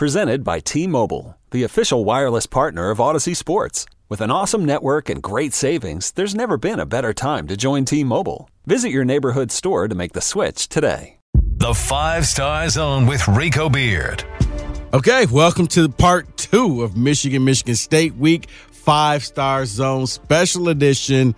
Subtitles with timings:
[0.00, 3.84] Presented by T-Mobile, the official wireless partner of Audacy Sports.
[4.08, 7.84] With an awesome network and great savings, there's never been a better time to join
[7.84, 8.48] T-Mobile.
[8.64, 11.18] Visit your neighborhood store to make the switch today.
[11.34, 14.24] The Five Star Zone with Rico Beard.
[14.94, 21.34] Okay, welcome to part two of Michigan Michigan State Week Five Star Zone Special Edition.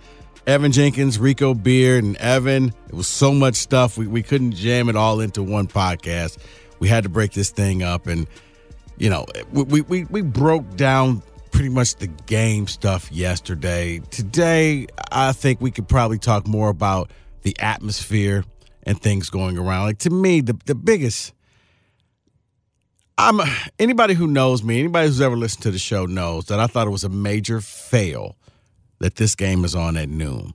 [0.47, 2.73] Evan Jenkins, Rico Beard, and Evan.
[2.87, 3.97] It was so much stuff.
[3.97, 6.37] We, we couldn't jam it all into one podcast.
[6.79, 8.07] We had to break this thing up.
[8.07, 8.25] And,
[8.97, 13.99] you know, we, we, we broke down pretty much the game stuff yesterday.
[14.11, 17.11] Today, I think we could probably talk more about
[17.43, 18.43] the atmosphere
[18.83, 19.85] and things going around.
[19.85, 21.33] Like, to me, the, the biggest.
[23.17, 23.39] I'm
[23.77, 26.87] anybody who knows me, anybody who's ever listened to the show knows that I thought
[26.87, 28.35] it was a major fail
[28.99, 30.53] that this game is on at noon.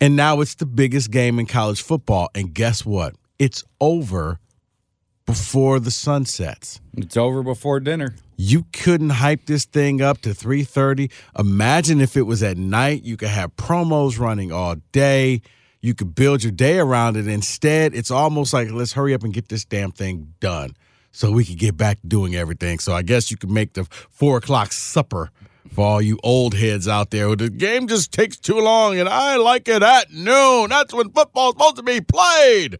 [0.00, 2.28] And now it's the biggest game in college football.
[2.34, 3.14] And guess what?
[3.38, 4.38] It's over
[5.26, 6.80] before the sun sets.
[6.96, 8.14] It's over before dinner.
[8.36, 11.10] You couldn't hype this thing up to 3:30.
[11.38, 15.42] Imagine if it was at night, you could have promos running all day.
[15.80, 17.26] You could build your day around it.
[17.26, 20.74] Instead, it's almost like let's hurry up and get this damn thing done
[21.12, 22.78] so we could get back to doing everything.
[22.78, 25.30] So I guess you could make the four o'clock supper
[25.72, 27.34] for all you old heads out there.
[27.36, 30.70] The game just takes too long, and I like it at noon.
[30.70, 32.78] That's when football's supposed to be played.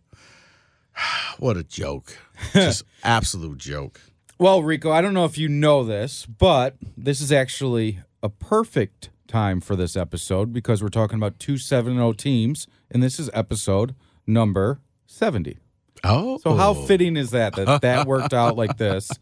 [1.39, 2.17] what a joke.
[2.53, 4.01] Just absolute joke.
[4.39, 9.11] Well, Rico, I don't know if you know this, but this is actually a perfect
[9.29, 13.31] time for this episode because we're talking about two 7 0 teams, and this is
[13.33, 13.95] episode
[14.27, 15.59] number 70.
[16.05, 16.39] Oh.
[16.39, 19.11] So, how fitting is that that that worked out like this?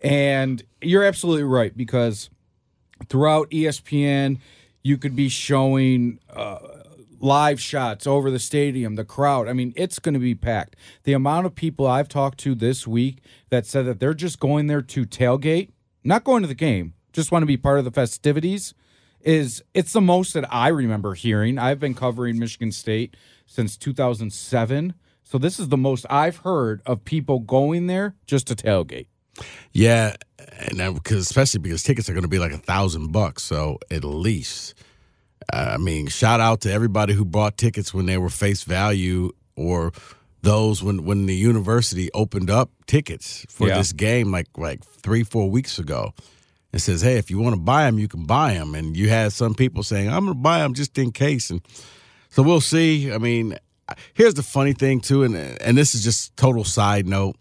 [0.00, 2.30] And you're absolutely right because
[3.08, 4.38] throughout ESPN,
[4.84, 6.58] you could be showing uh,
[7.20, 9.48] live shots over the stadium, the crowd.
[9.48, 10.76] I mean, it's going to be packed.
[11.04, 13.20] The amount of people I've talked to this week
[13.50, 15.70] that said that they're just going there to tailgate,
[16.04, 18.74] not going to the game, just want to be part of the festivities
[19.20, 21.58] is it's the most that I remember hearing.
[21.58, 24.94] I've been covering Michigan State since 2007.
[25.24, 29.08] So this is the most I've heard of people going there just to tailgate.
[29.72, 30.16] Yeah,
[30.58, 34.04] and because especially because tickets are going to be like a thousand bucks, so at
[34.04, 34.74] least.
[35.52, 39.92] I mean, shout out to everybody who bought tickets when they were face value, or
[40.42, 43.78] those when when the university opened up tickets for Yeah.
[43.78, 46.12] this game, like like three four weeks ago.
[46.70, 49.08] and says, hey, if you want to buy them, you can buy them, and you
[49.08, 51.62] had some people saying, I'm going to buy them just in case, and
[52.28, 53.10] so we'll see.
[53.10, 53.56] I mean,
[54.12, 57.36] here's the funny thing too, and and this is just total side note.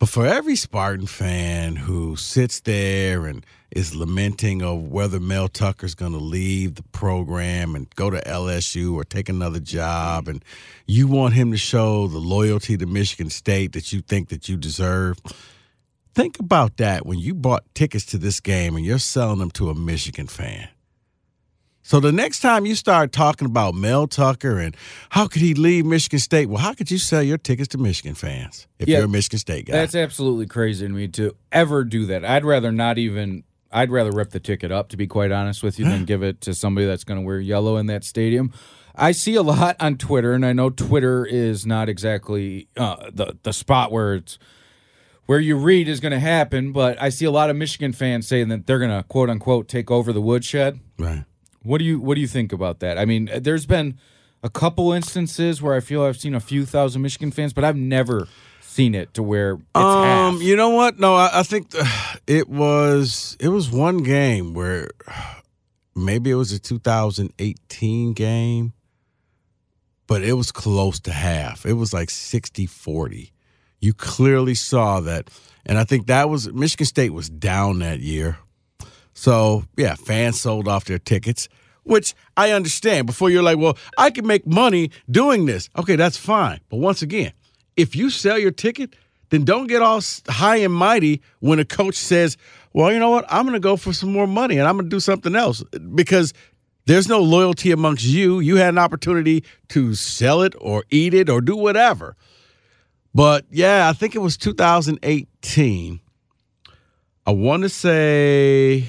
[0.00, 5.94] But for every Spartan fan who sits there and is lamenting of whether Mel Tucker's
[5.94, 10.42] going to leave the program and go to LSU or take another job, and
[10.86, 14.56] you want him to show the loyalty to Michigan State that you think that you
[14.56, 15.18] deserve,
[16.14, 19.68] think about that when you bought tickets to this game and you're selling them to
[19.68, 20.66] a Michigan fan.
[21.90, 24.76] So the next time you start talking about Mel Tucker and
[25.08, 28.14] how could he leave Michigan State, well, how could you sell your tickets to Michigan
[28.14, 28.98] fans if Yeah.
[28.98, 29.72] you're a Michigan State guy?
[29.72, 32.24] That's absolutely crazy to me to ever do that.
[32.24, 33.42] I'd rather not even.
[33.72, 36.40] I'd rather rip the ticket up, to be quite honest with you, than give it
[36.42, 38.52] to somebody that's going to wear yellow in that stadium.
[38.94, 43.36] I see a lot on Twitter, and I know Twitter is not exactly uh, the
[43.42, 44.38] the spot where it's
[45.26, 46.70] where you read is going to happen.
[46.70, 49.66] But I see a lot of Michigan fans saying that they're going to quote unquote
[49.66, 50.78] take over the woodshed.
[50.96, 51.24] right.
[51.62, 52.98] What do you What do you think about that?
[52.98, 53.98] I mean, there's been
[54.42, 57.76] a couple instances where I feel I've seen a few thousand Michigan fans, but I've
[57.76, 58.26] never
[58.60, 60.42] seen it to where it's Um, half.
[60.42, 60.98] you know what?
[60.98, 61.74] No, I, I think
[62.26, 64.88] it was it was one game where
[65.94, 68.72] maybe it was a 2018 game,
[70.06, 71.66] but it was close to half.
[71.66, 73.32] It was like 60-40.
[73.80, 75.30] You clearly saw that.
[75.66, 78.38] And I think that was Michigan State was down that year.
[79.20, 81.50] So, yeah, fans sold off their tickets,
[81.82, 83.06] which I understand.
[83.06, 85.68] Before you're like, well, I can make money doing this.
[85.76, 86.60] Okay, that's fine.
[86.70, 87.32] But once again,
[87.76, 88.96] if you sell your ticket,
[89.28, 92.38] then don't get all high and mighty when a coach says,
[92.72, 93.26] well, you know what?
[93.28, 95.62] I'm going to go for some more money and I'm going to do something else
[95.94, 96.32] because
[96.86, 98.40] there's no loyalty amongst you.
[98.40, 102.16] You had an opportunity to sell it or eat it or do whatever.
[103.14, 106.00] But yeah, I think it was 2018.
[107.26, 108.88] I want to say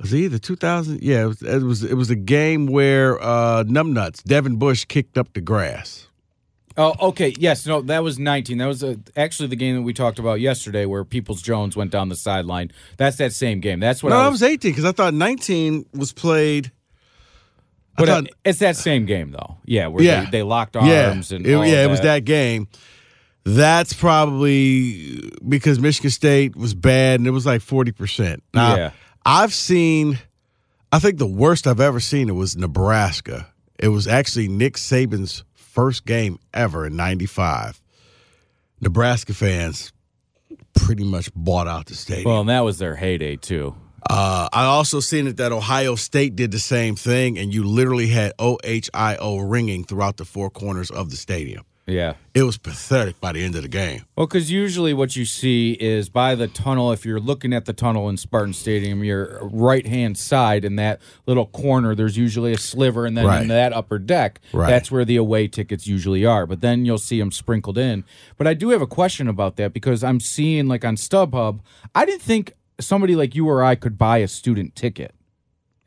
[0.00, 1.02] was it either 2000?
[1.02, 1.84] Yeah, it was, it was.
[1.84, 6.06] It was a game where uh, Numbnuts Devin Bush kicked up the grass.
[6.76, 7.34] Oh, okay.
[7.38, 8.58] Yes, no, that was 19.
[8.58, 11.90] That was uh actually the game that we talked about yesterday, where Peoples Jones went
[11.90, 12.70] down the sideline.
[12.98, 13.80] That's that same game.
[13.80, 14.40] That's what No, I was.
[14.40, 16.70] was 18 because I thought 19 was played.
[17.96, 19.56] But thought- uh, it's that same game, though.
[19.64, 22.24] Yeah, where yeah, they, they locked yeah, arms and it, all yeah, it was that
[22.24, 22.68] game.
[23.44, 28.40] That's probably because Michigan State was bad and it was like 40%.
[28.54, 28.90] Now, Yeah.
[29.30, 30.18] I've seen,
[30.90, 33.46] I think the worst I've ever seen it was Nebraska.
[33.78, 37.78] It was actually Nick Saban's first game ever in 95.
[38.80, 39.92] Nebraska fans
[40.72, 42.24] pretty much bought out the stadium.
[42.24, 43.74] Well, and that was their heyday too.
[44.08, 48.06] Uh, I also seen it that Ohio State did the same thing, and you literally
[48.06, 51.66] had OHIO ringing throughout the four corners of the stadium.
[51.88, 52.14] Yeah.
[52.34, 54.02] It was pathetic by the end of the game.
[54.14, 57.72] Well, because usually what you see is by the tunnel, if you're looking at the
[57.72, 62.58] tunnel in Spartan Stadium, your right hand side in that little corner, there's usually a
[62.58, 63.42] sliver, and then Right.
[63.42, 64.68] in that upper deck, Right.
[64.68, 66.46] that's where the away tickets usually are.
[66.46, 68.04] But then you'll see them sprinkled in.
[68.36, 71.60] But I do have a question about that because I'm seeing, like on StubHub,
[71.94, 75.14] I didn't think somebody like you or I could buy a student ticket.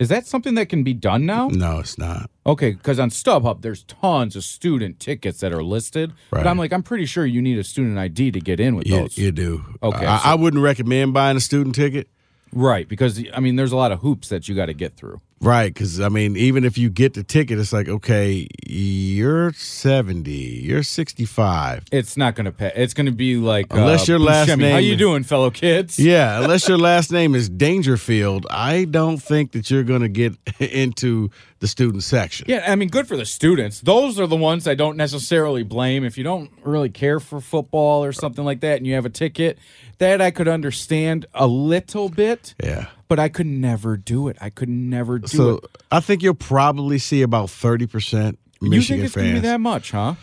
[0.01, 1.47] Is that something that can be done now?
[1.49, 2.31] No, it's not.
[2.47, 6.11] Okay, because on StubHub, there's tons of student tickets that are listed.
[6.31, 8.87] But I'm like, I'm pretty sure you need a student ID to get in with
[8.87, 9.15] You, those.
[9.15, 9.63] you do.
[9.83, 12.09] Okay, I, so- I wouldn't recommend buying a student ticket.
[12.51, 15.21] Right, because I mean, there's a lot of hoops that you got to get through.
[15.41, 20.31] Right, because I mean, even if you get the ticket, it's like, okay, you're 70,
[20.31, 21.85] you're 65.
[21.91, 22.71] It's not going to pay.
[22.75, 24.71] It's going to be like Unless uh, your last Buscemi.
[24.71, 25.99] How you doing, fellow kids?
[26.11, 30.35] Yeah, unless your last name is Dangerfield, I don't think that you're going to get
[30.59, 31.29] into
[31.59, 32.47] the student section.
[32.49, 33.81] Yeah, I mean, good for the students.
[33.81, 36.03] Those are the ones I don't necessarily blame.
[36.03, 39.09] If you don't really care for football or something like that, and you have a
[39.09, 39.57] ticket,
[39.99, 42.55] that I could understand a little bit.
[42.63, 42.87] Yeah.
[43.11, 44.37] But I could never do it.
[44.39, 45.65] I could never do So it.
[45.91, 49.33] I think you'll probably see about 30% Michigan you think it's going to fans.
[49.33, 50.15] be that much, huh?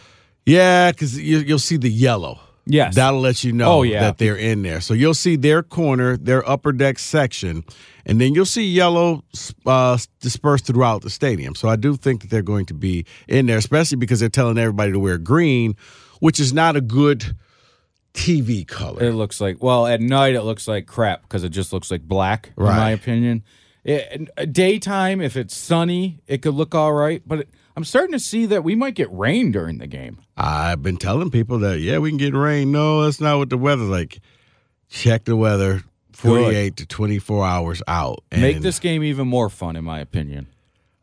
[0.46, 2.40] Yeah, because you, you'll see the yellow.
[2.64, 2.94] Yes.
[2.94, 4.00] That'll let you know Oh, yeah.
[4.00, 4.80] that they're in there.
[4.80, 7.62] So you'll see their corner, their upper deck section,
[8.06, 9.22] and then you'll see yellow
[9.66, 11.54] uh, dispersed throughout the stadium.
[11.56, 14.56] So I do think that they're going to be in there, especially because they're telling
[14.56, 15.76] everybody to wear green,
[16.20, 17.36] which is not a good
[18.14, 19.02] TV color.
[19.02, 22.02] It looks like well at night it looks like crap because it just looks like
[22.02, 23.44] black in my opinion.
[23.84, 28.18] It, daytime if it's sunny it could look all right, but it, I'm starting to
[28.18, 30.18] see that we might get rain during the game.
[30.36, 32.72] I've been telling people that, yeah, we can get rain.
[32.72, 34.18] No, that's not what the weather's like.
[34.88, 38.24] Check the weather 48 to 24 hours out.
[38.32, 40.48] Make this game even more fun in my opinion.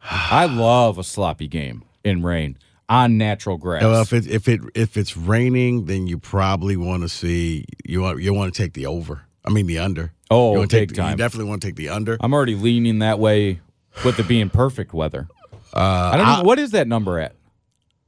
[0.01, 2.57] I love a sloppy game in rain
[2.89, 3.83] on natural grass.
[3.83, 8.01] Well, if it if it if it's raining, then you probably want to see you
[8.01, 9.23] want you want to take the over.
[9.43, 10.11] I mean the under.
[10.29, 11.11] Oh, you take the- time.
[11.11, 12.17] You definitely want to take the under.
[12.19, 13.61] I'm already leaning that way
[14.03, 15.27] with it being perfect weather.
[15.73, 15.79] Uh,
[16.13, 17.35] I don't I, even, what is that number at?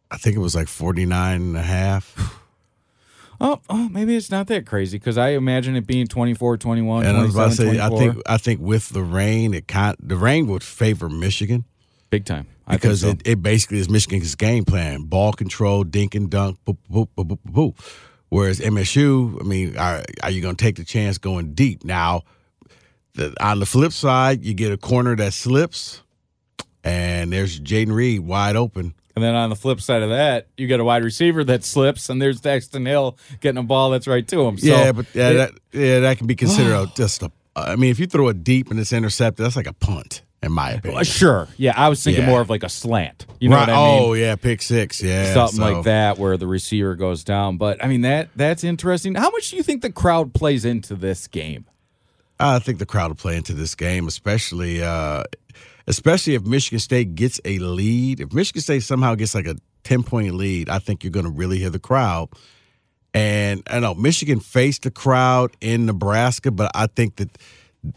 [0.09, 2.35] I think it was like 49 and a half.
[3.39, 7.15] Oh, oh maybe it's not that crazy because I imagine it being 24, 21, and
[7.15, 9.95] I was about to 27, say, I think I think with the rain, it kind
[9.99, 11.63] the rain would favor Michigan
[12.09, 12.47] big time.
[12.67, 13.09] I because so.
[13.09, 17.25] it, it basically is Michigan's game plan: ball control, dink and dunk, boop, boop, boop,
[17.25, 18.03] boop, boop, boop.
[18.29, 21.85] Whereas MSU, I mean, are, are you going to take the chance going deep?
[21.85, 22.23] Now,
[23.13, 26.03] the, on the flip side, you get a corner that slips,
[26.83, 28.93] and there's Jayden Reed wide open.
[29.15, 32.09] And then on the flip side of that, you get a wide receiver that slips,
[32.09, 34.57] and there's Daxton Hill getting a ball that's right to him.
[34.59, 37.31] So yeah, but yeah, it- that yeah, that can be considered a, just a.
[37.55, 40.51] I mean, if you throw it deep and it's intercepted, that's like a punt, in
[40.51, 41.01] my opinion.
[41.01, 41.47] uh, sure.
[41.57, 42.29] Yeah, I was thinking Yeah.
[42.29, 43.25] more of like a slant.
[43.39, 43.67] You know right?
[43.67, 44.01] what I mean?
[44.03, 45.01] Oh yeah, pick six.
[45.01, 47.57] Yeah, Something so- like that where the receiver goes down.
[47.57, 49.15] But I mean that that's interesting.
[49.15, 51.65] How much do you think the crowd plays into this game?
[52.39, 55.23] I think the crowd will play into this game, especially uh,
[55.87, 58.19] especially if Michigan State gets a lead.
[58.19, 61.31] If Michigan State somehow gets like a ten point lead, I think you're going to
[61.31, 62.29] really hear the crowd.
[63.13, 67.37] And I know Michigan faced the crowd in Nebraska, but I think that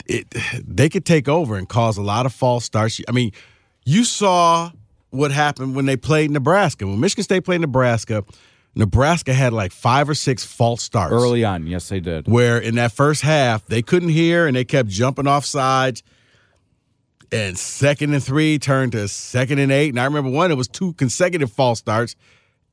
[0.06, 0.26] it
[0.66, 3.00] they could take over and cause a lot of false starts.
[3.08, 3.32] I mean,
[3.84, 4.70] you saw
[5.10, 6.86] what happened when they played Nebraska.
[6.86, 8.24] When Michigan State played Nebraska,
[8.76, 12.28] Nebraska had like five or six false starts Early on, yes, they did.
[12.28, 16.02] where in that first half they couldn't hear and they kept jumping off sides.
[17.32, 19.90] And second and three turned to second and eight.
[19.90, 22.16] And I remember one, it was two consecutive false starts.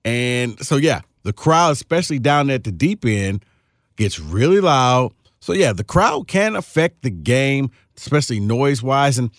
[0.04, 3.46] And so, yeah, the crowd, especially down at the deep end,
[3.98, 5.14] gets really loud.
[5.39, 9.17] So, yeah, the crowd can affect the game, especially noise wise.
[9.17, 9.32] And,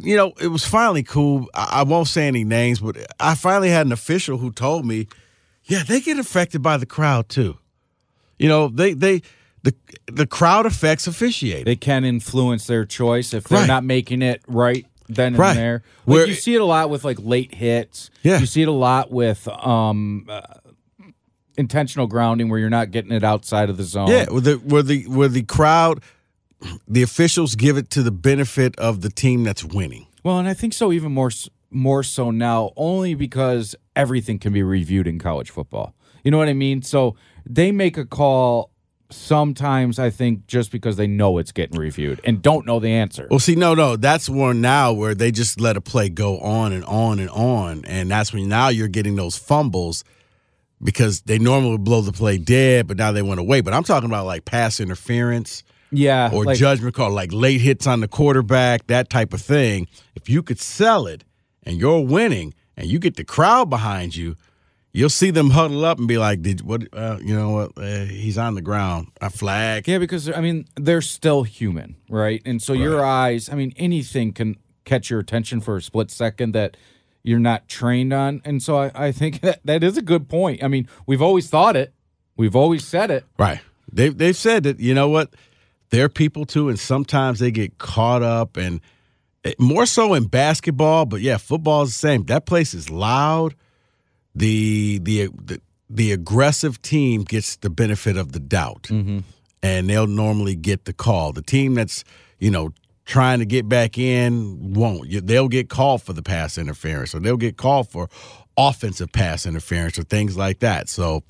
[0.00, 1.46] you know, it was finally cool.
[1.54, 5.08] I I won't say any names, but I finally had an official who told me,
[5.64, 7.58] yeah, they get affected by the crowd too.
[8.38, 9.20] You know, they they
[9.62, 9.74] the
[10.06, 11.64] the crowd affects officiating.
[11.66, 13.66] They can influence their choice if they're Right.
[13.66, 15.82] not making it right then and there.
[16.06, 18.10] Like Where- you see it a lot with like late hits.
[18.22, 18.38] Yeah.
[18.38, 20.40] You see it a lot with um uh,
[21.58, 24.08] intentional grounding where you're not getting it outside of the zone.
[24.08, 26.02] yeah, where the where the where the crowd,
[26.86, 30.06] the officials give it to the benefit of the team that's winning.
[30.22, 31.30] Well, and I think so even more
[31.70, 35.94] more so now only because everything can be reviewed in college football.
[36.24, 36.82] You know what I mean?
[36.82, 38.70] So they make a call
[39.10, 43.26] sometimes I think just because they know it's getting reviewed and don't know the answer.
[43.30, 46.72] Well, see, no, no, that's one now where they just let a play go on
[46.72, 50.04] and on and on, and that's when now you're getting those fumbles
[50.82, 53.60] because they normally blow the play dead, but now they went away.
[53.60, 55.64] But I'm talking about like pass interference.
[55.90, 59.88] yeah, or like- judgment call, like late hits on the quarterback, that type of thing.
[60.14, 61.24] If you could sell it
[61.62, 64.36] and you're winning and you get the crowd behind you,
[64.92, 66.82] you'll see them huddle up and be like, "Did what?
[66.92, 67.72] Uh, you know what?
[67.76, 69.08] Uh, he's on the ground.
[69.20, 69.88] A flag.
[69.88, 72.42] Yeah, because I mean they're still human, right?
[72.44, 76.52] And so your eyes, I mean, anything can catch your attention for a split second
[76.52, 76.76] that
[77.28, 78.40] you're not trained on.
[78.44, 80.64] And so I, I think that that is a good point.
[80.64, 81.92] I mean, we've always thought it,
[82.36, 83.24] we've always said it.
[83.38, 83.60] Right?
[83.92, 84.80] They've, they've said that.
[84.80, 85.34] You know what?
[85.90, 88.80] They're people too, and sometimes they get caught up and
[89.44, 91.06] eh, more so in basketball.
[91.06, 92.24] But yeah, football is the same.
[92.24, 93.54] That place is loud.
[94.34, 98.88] The the the, the aggressive team gets the benefit of the doubt.
[99.62, 101.32] and they'll normally get the call.
[101.32, 102.04] The team that's
[102.38, 102.72] you know
[103.08, 105.26] trying to get back in won't.
[105.26, 108.08] They'll get called for the pass interference, or they'll get called for
[108.56, 110.90] offensive pass interference, or things like that.
[110.90, 111.24] So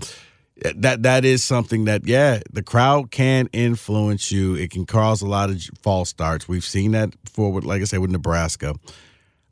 [0.62, 4.56] eh, that that is something that yeah, the crowd can influence you.
[4.56, 6.48] It can cause a lot of false starts.
[6.48, 8.74] We've seen that before with, like I said, with Nebraska.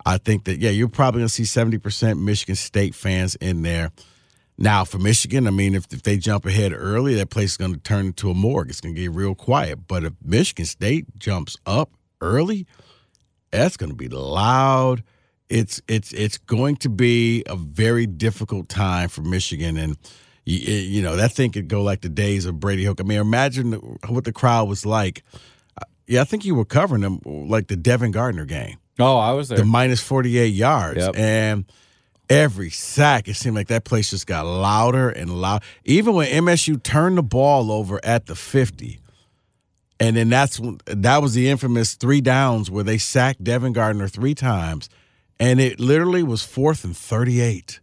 [0.04, 3.92] I think that yeah, you're probably gonna see seventy percent Michigan State fans in there.
[4.58, 7.74] Now for Michigan, I mean, if, if they jump ahead early, that place is going
[7.74, 8.70] to turn into a morgue.
[8.70, 9.86] It's going to get real quiet.
[9.86, 12.66] But if Michigan State jumps up early,
[13.50, 15.02] that's going to be loud.
[15.48, 19.96] It's it's it's going to be a very difficult time for Michigan, and
[20.44, 23.00] you, you know that thing could go like the days of Brady Hoke.
[23.00, 23.72] I mean, imagine
[24.08, 25.22] what the crowd was like.
[25.80, 29.32] Uh, Yeah, I think you were covering them like the Devin Gardner game Oh, I
[29.34, 29.58] was there.
[29.58, 30.98] the minus 48 yards.
[30.98, 31.16] Yep.
[31.16, 31.64] And
[32.28, 35.62] every sack, it seemed like that place just got louder and loud.
[35.84, 38.98] Even when MSU turned the ball over at the 50,
[39.98, 44.34] and then that's that was the infamous three downs where they sacked Devin Gardner three
[44.34, 44.88] times,
[45.40, 47.80] and it literally was fourth and 38.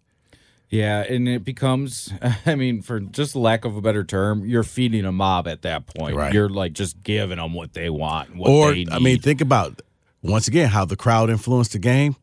[0.69, 2.11] yeah, and it becomes,
[2.45, 5.85] I mean, for just lack of a better term, you're feeding a mob at that
[5.87, 6.15] point.
[6.15, 6.33] Right.
[6.33, 8.89] You're like just giving them what they want, what or they need.
[8.89, 9.81] I mean, think about
[10.21, 12.15] once again how the crowd influenced the game.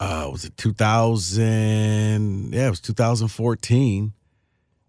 [0.00, 2.52] Uh, was it 2000?
[2.52, 4.12] Yeah, it was 2014.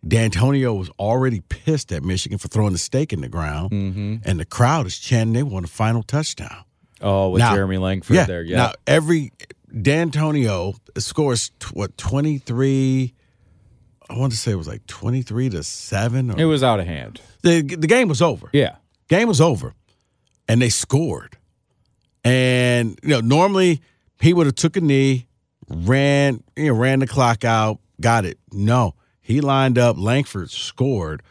[0.08, 4.16] D'Antonio was already pissed at Michigan for throwing the stake in the ground, Mm-hmm.
[4.24, 6.64] and the crowd is chanting they want a final touchdown.
[7.02, 8.58] oh, with Now- Jeremy Langford yeah, there, yeah.
[8.58, 9.32] Now every
[9.82, 13.14] D'Antonio scores what 23.
[14.10, 16.30] I want to say it was like 23 to seven.
[16.32, 17.20] Or, it was out of hand.
[17.42, 18.76] the the game was over Yeah.
[19.10, 19.74] game was over
[20.48, 21.38] and they scored
[22.24, 23.82] and you know normally
[24.22, 25.28] he would have took a knee
[25.68, 28.94] ran you know ran the clock out got it no
[29.26, 31.22] he lined up langford scored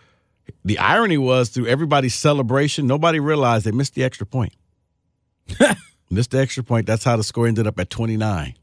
[0.64, 4.52] the irony was through everybody's celebration nobody realized they missed the extra point
[6.10, 8.54] missed the extra point that's how the score ended up at 29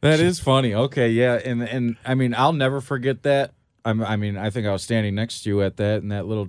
[0.00, 0.72] That is funny.
[0.74, 3.52] Okay, yeah, and and I mean, I'll never forget that.
[3.84, 6.24] I'm, I mean, I think I was standing next to you at that in that
[6.26, 6.48] little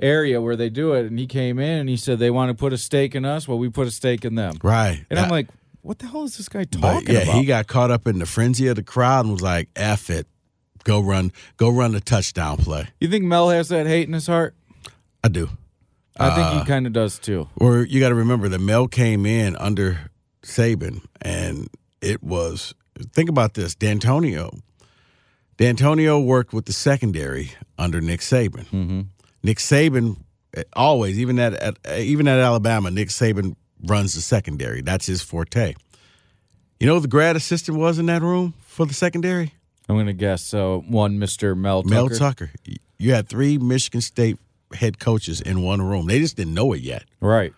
[0.00, 2.54] area where they do it, and he came in and he said they want to
[2.54, 3.46] put a stake in us.
[3.46, 5.48] Well, we put a stake in them, right and I'm Uh, like,
[5.82, 6.82] what the hell is this guy talking
[7.14, 7.26] yeah about?
[7.34, 10.08] Yeah, he got caught up in the frenzy of the crowd and was like F
[10.08, 10.26] it
[10.84, 14.26] go run go run the touchdown play you think Mel has that hate in his
[14.26, 14.54] heart?
[15.24, 15.48] i do
[16.20, 17.48] I think Uh, he kind of does too.
[17.54, 20.10] Or you got to remember that Mel came in under
[20.42, 21.68] Saban, and
[22.02, 22.74] it was
[23.12, 24.50] think about this: D'Antonio.
[25.58, 28.66] D'Antonio worked with the secondary under Nick Saban.
[28.66, 29.00] Mm-hmm.
[29.44, 30.16] Nick Saban
[30.56, 33.54] eh, always, even at, at even at Alabama, Nick Saban
[33.84, 34.80] runs the secondary.
[34.82, 35.74] That's his forte.
[36.80, 39.54] You know who the grad assistant was in that room for the secondary?
[39.88, 41.56] I'm going to guess So one, Mr.
[41.56, 41.94] Mel Tucker.
[41.94, 42.50] Mel Tucker.
[42.98, 44.38] You had three Michigan State
[44.74, 46.06] head coaches in one room.
[46.06, 47.04] They just didn't know it yet.
[47.20, 47.54] Right.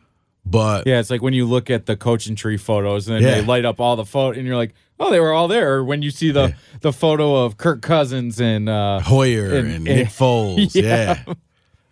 [0.46, 3.40] But Yeah, it's like when you look at the coaching tree photos and then Yeah.
[3.40, 5.74] they light up all the photo, and you're like, oh, they were all there.
[5.76, 9.84] Or when you see the the photo of Kirk Cousins and uh, Hoyer and, And-
[9.84, 10.74] Nick Foles.
[10.74, 11.22] Yeah.
[11.26, 11.34] yeah.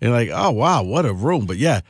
[0.00, 1.45] And like, oh wow, what a room.
[1.47, 1.80] But yeah,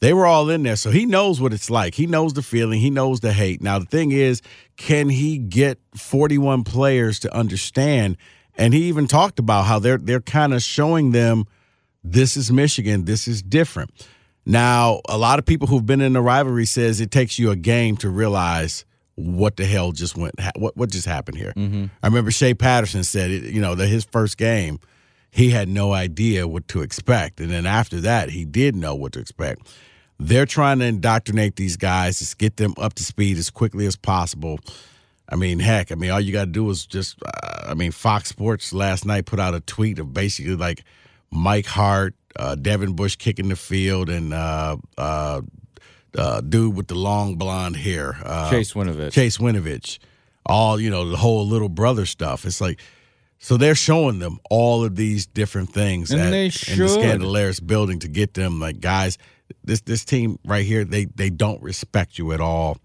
[0.00, 0.76] they were all in there.
[0.76, 1.94] So he knows what it's like.
[1.94, 2.80] He knows the feeling.
[2.80, 3.62] He knows the hate.
[3.62, 4.42] Now the thing is,
[4.76, 8.16] can he get 41 players to understand?
[8.56, 11.44] And he even talked about how they're they're kind of showing them
[12.02, 13.90] this is Michigan, this is different.
[14.46, 17.56] Now, a lot of people who've been in the rivalry says it takes you a
[17.56, 21.52] game to realize what the hell just went ha- what what just happened here.
[21.54, 21.86] Mm-hmm.
[22.02, 24.80] I remember Shea Patterson said it, you know, that his first game
[25.30, 27.40] he had no idea what to expect.
[27.40, 29.62] And then after that, he did know what to expect.
[30.22, 33.96] They're trying to indoctrinate these guys, just get them up to speed as quickly as
[33.96, 34.60] possible.
[35.28, 37.90] I mean, heck, I mean, all you got to do is just, uh, I mean,
[37.90, 40.82] Fox Sports last night put out a tweet of basically like
[41.30, 45.40] Mike Hart, uh, Devin Bush kicking the field, and uh, uh,
[46.18, 49.12] uh, dude with the long blonde hair, uh, Chase Winovich.
[49.12, 49.98] Chase Winovich,
[50.44, 52.44] all you know, the whole little brother stuff.
[52.44, 52.78] It's like,
[53.38, 56.48] so they're showing them all of these different things And at- in the.
[56.50, 59.16] Skandalaris building to get them like guys.
[59.64, 62.78] This this team right here, they they don't respect you at all.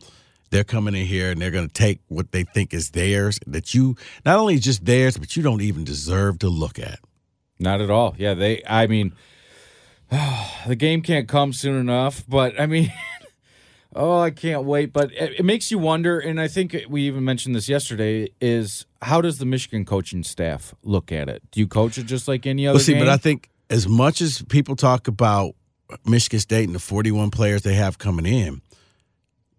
[0.52, 3.74] They're coming in here and they're going to take what they think is theirs that
[3.74, 3.96] you
[4.26, 7.00] not only just theirs, but you don't even deserve to look at.
[7.60, 8.16] Not at all.
[8.18, 8.62] Yeah, they.
[8.68, 9.14] I mean,
[10.68, 12.24] the game can't come soon enough.
[12.28, 12.92] But I mean,
[13.96, 14.94] oh, I can't wait.
[14.94, 18.30] But it, it makes you wonder, and I think we even mentioned this yesterday.
[18.42, 21.44] Is how does the Michigan coaching staff look at it?
[21.52, 22.76] Do you coach it just like any other?
[22.76, 23.02] Well, see, game?
[23.02, 25.56] but I think as much as people talk about
[26.06, 28.62] Michigan State and the 41 players they have coming in,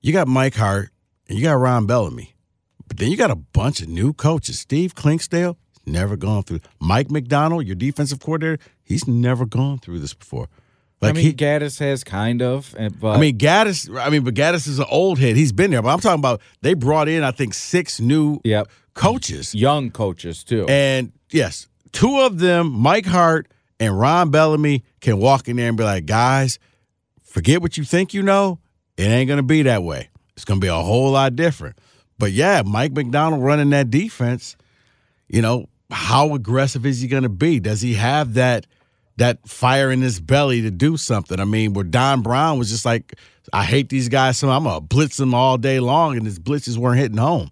[0.00, 0.90] you got Mike Hart
[1.28, 2.34] and you got Ron Bellamy.
[2.88, 4.58] But then you got a bunch of new coaches.
[4.60, 5.56] Steve Clinkscale,
[5.86, 6.60] never gone through.
[6.80, 10.48] Mike Macdonald, your defensive coordinator, he's never gone through this before.
[11.02, 13.94] I Like mean, he, Gattis has kind of, eh, but I mean, Gattis.
[14.00, 15.36] I mean, but Gattis is an old head.
[15.36, 15.82] He's been there.
[15.82, 18.68] But I'm talking about they brought in, I think, six new Yep.
[18.94, 19.54] coaches.
[19.54, 20.64] young coaches too.
[20.68, 23.46] And yes, two of them, Mike Hart
[23.78, 26.58] and Ron Bellamy, can walk in there and be like, guys,
[27.22, 28.58] forget what you think you know.
[28.96, 30.08] It ain't going to be that way.
[30.34, 31.78] It's going to be a whole lot different.
[32.18, 34.56] But yeah, Mike Macdonald running that defense,
[35.28, 37.60] you know, how aggressive is he going to be?
[37.60, 38.66] Does he have that
[39.18, 41.40] that fire in his belly to do something?
[41.40, 43.14] I mean, where Don Brown was just like,
[43.52, 46.38] I hate these guys, so I'm going to blitz them all day long, and his
[46.38, 47.50] blitzes weren't hitting home.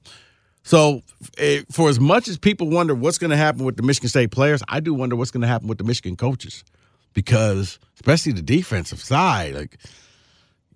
[0.65, 1.03] So,
[1.37, 4.31] eh, for as much as people wonder what's going to happen with the Michigan State
[4.31, 6.65] players, I do wonder what's going to happen with the Michigan coaches
[7.13, 9.77] because, especially the defensive side, like,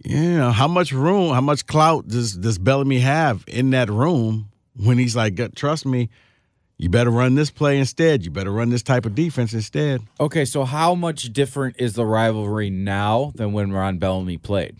[0.05, 4.51] you know, how much room, how much clout does does Bellamy have in that room
[4.77, 6.11] when he's like, trust me,
[6.77, 8.24] you better run this play instead.
[8.24, 10.03] You better run this type of defense instead.
[10.20, 14.77] okay, so how much different is the rivalry now than when Ron Bellamy played?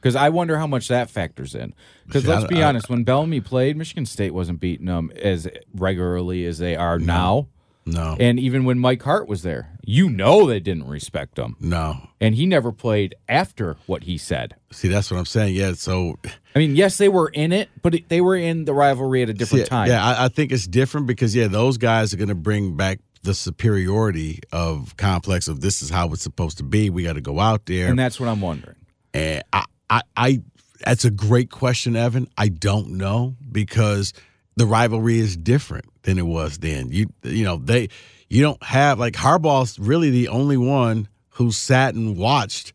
[0.00, 1.74] Because I wonder how much that factors in.
[2.06, 6.44] Because let's be I- honest, when Bellamy played, Michigan State wasn't beating them as regularly
[6.46, 7.48] as they are now.
[7.90, 11.56] No, And even when Mike Hart was there, you know they didn't respect him.
[11.58, 12.10] no.
[12.20, 14.56] And he never played after what he said.
[14.70, 15.54] See, that's what I'm saying.
[15.54, 16.18] Yeah, so
[16.54, 19.30] I mean, yes, they were in it, but it, they were in the rivalry at
[19.30, 19.88] a different yeah, time.
[19.88, 22.98] Yeah, I, I think it's different because yeah, those guys are going to bring back
[23.22, 26.90] the superiority of complex of this is how it's supposed to be.
[26.90, 28.76] We got to go out there, And that's what I'm wondering.
[29.14, 30.42] and I, I, I,
[30.84, 32.28] that's a great question, Evan.
[32.36, 34.12] I don't know because
[34.56, 36.90] the rivalry is different than it was then.
[36.90, 37.88] You, you know, they,
[38.28, 42.72] you don't have like Harbaugh's really the only one who sat and watched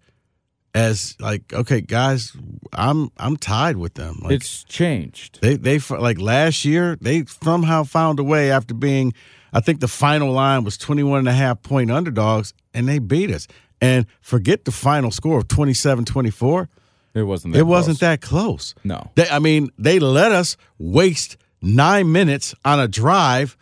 [0.76, 2.36] as like, okay, guys,
[2.74, 4.20] I'm, I'm tied with them.
[4.24, 5.40] Like, it's changed.
[5.42, 9.14] they they like last year they somehow found a way after being
[9.54, 13.30] I think the final line was 21 and a half point underdogs and they beat
[13.30, 13.48] us.
[13.80, 16.68] And forget the final score of 27-24.
[17.14, 18.10] It wasn't that It wasn't close.
[18.10, 18.76] that close.
[18.84, 19.12] No.
[19.16, 23.58] They, I mean, they let us waste 9 minutes on a drive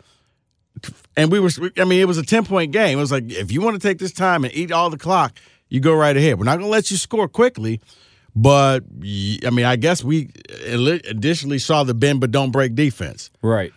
[1.16, 2.98] and we were I mean, it was a 10-point game.
[2.98, 5.38] It was like if you want to take this time and eat all the clock,
[5.68, 6.38] you go right ahead.
[6.38, 7.80] We're not going to let you score quickly.
[8.34, 8.84] But
[9.44, 10.30] I mean, I guess we
[10.66, 13.30] additionally saw the bend but don't break defense.
[13.42, 13.72] Right.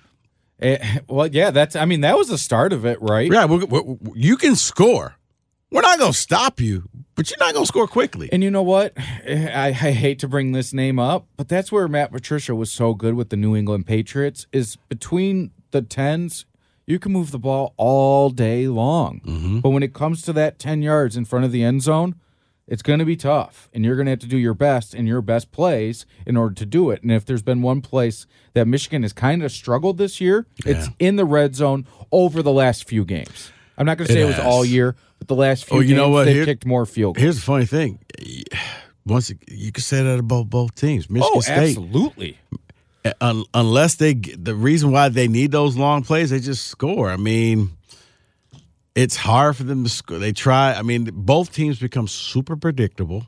[0.61, 1.75] Eh, well, yeah, that's.
[1.75, 3.29] I mean, that was the start of it, right?
[3.29, 5.17] Yeah, we we you can score.
[5.71, 8.29] We're not going to stop you, but you're not going to score quickly.
[8.31, 8.93] And you know what?
[8.97, 12.93] I, I hate to bring this name up, but that's where Matt Patricia was so
[12.93, 14.47] good with the New England Patriots.
[14.51, 16.45] Is between the tens,
[16.85, 19.59] you can move the ball all day long, Mm-hmm.
[19.61, 22.15] but when it comes to that ten yards in front of the end zone,
[22.67, 25.07] It's going to be tough, and you're going to have to do your best and
[25.07, 27.03] your best plays in order to do it.
[27.03, 30.89] And if there's been one place that Michigan has kind of struggled this year, it's
[30.97, 33.51] in the red zone over the last few games.
[33.77, 34.95] I'm not going to say It it, was all year,
[35.27, 36.25] but the last few Oh, you games know what?
[36.25, 37.23] they've Here- kicked more field goals.
[37.23, 37.99] Here's the funny thing.
[39.05, 42.39] Once you can say that about both teams, Michigan Oh, State, absolutely.
[43.21, 47.11] un, unless they the reason why they need those long plays, they just score.
[47.11, 47.69] I mean,
[48.95, 50.17] it's hard for them to score.
[50.17, 50.73] They try.
[50.73, 53.27] I mean, both teams become super predictable.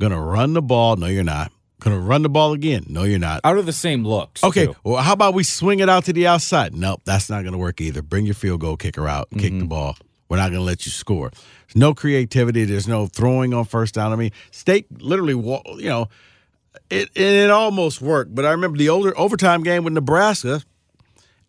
[0.00, 0.94] To run the ball?
[0.94, 1.50] No, you're not.
[1.82, 2.84] To run the ball again?
[2.88, 3.40] No, you're not.
[3.44, 4.44] Out of the same looks.
[4.44, 4.76] Okay, too.
[4.84, 6.74] well, how about we swing it out to the outside?
[6.74, 8.02] Nope, that's not going to work either.
[8.02, 9.66] Bring your field goal kicker out, kick the mm-hmm.
[9.66, 9.96] ball.
[10.28, 11.30] We're not going to let you score.
[11.30, 12.64] There's no creativity.
[12.64, 14.12] There's no throwing on first down.
[14.12, 16.08] I mean, State literally, you know,
[16.90, 18.34] it it, almost worked.
[18.34, 20.62] But I remember the older overtime game with Nebraska,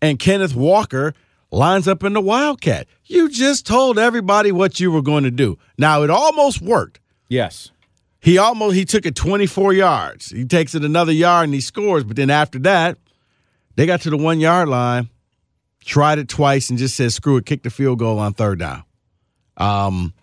[0.02, 1.14] and Kenneth Walker
[1.52, 2.88] lines up in the Wildcat.
[3.06, 5.58] You just told everybody what you were going to do.
[5.78, 7.00] Now it almost worked.
[7.28, 7.72] Yes.
[8.22, 10.30] He almost he took it 24 yards.
[10.30, 12.04] He takes it another yard and he scores.
[12.04, 12.98] But then after that,
[13.76, 15.10] they got to the one yard line,
[15.90, 18.84] tried it twice, and just said, "Screw it, kick the field goal on third down."
[19.58, 20.14] Um.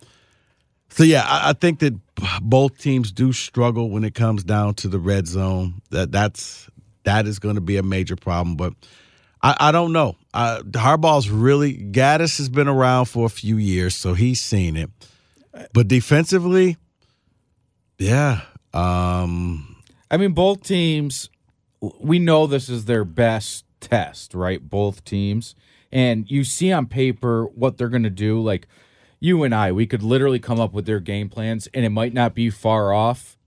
[0.89, 1.93] So yeah, I, I think that
[2.41, 5.81] both teams do struggle when it comes down to the red zone.
[5.91, 6.67] That that's
[7.03, 8.55] that is going to be a major problem.
[8.55, 8.73] But
[9.41, 10.15] I, I don't know.
[10.33, 14.89] Uh, Harbaugh's really Gattis has been around for a few years, so he's seen it.
[15.73, 16.77] But defensively,
[17.97, 18.41] yeah.
[18.73, 19.75] Um,
[20.09, 21.29] I mean, both teams,
[21.79, 24.69] we know this is their best test, right?
[24.69, 25.55] Both teams.
[25.91, 28.41] And you see on paper what they're going to do.
[28.41, 28.67] Like
[29.19, 32.13] you and I, we could literally come up with their game plans, and it might
[32.13, 33.37] not be far off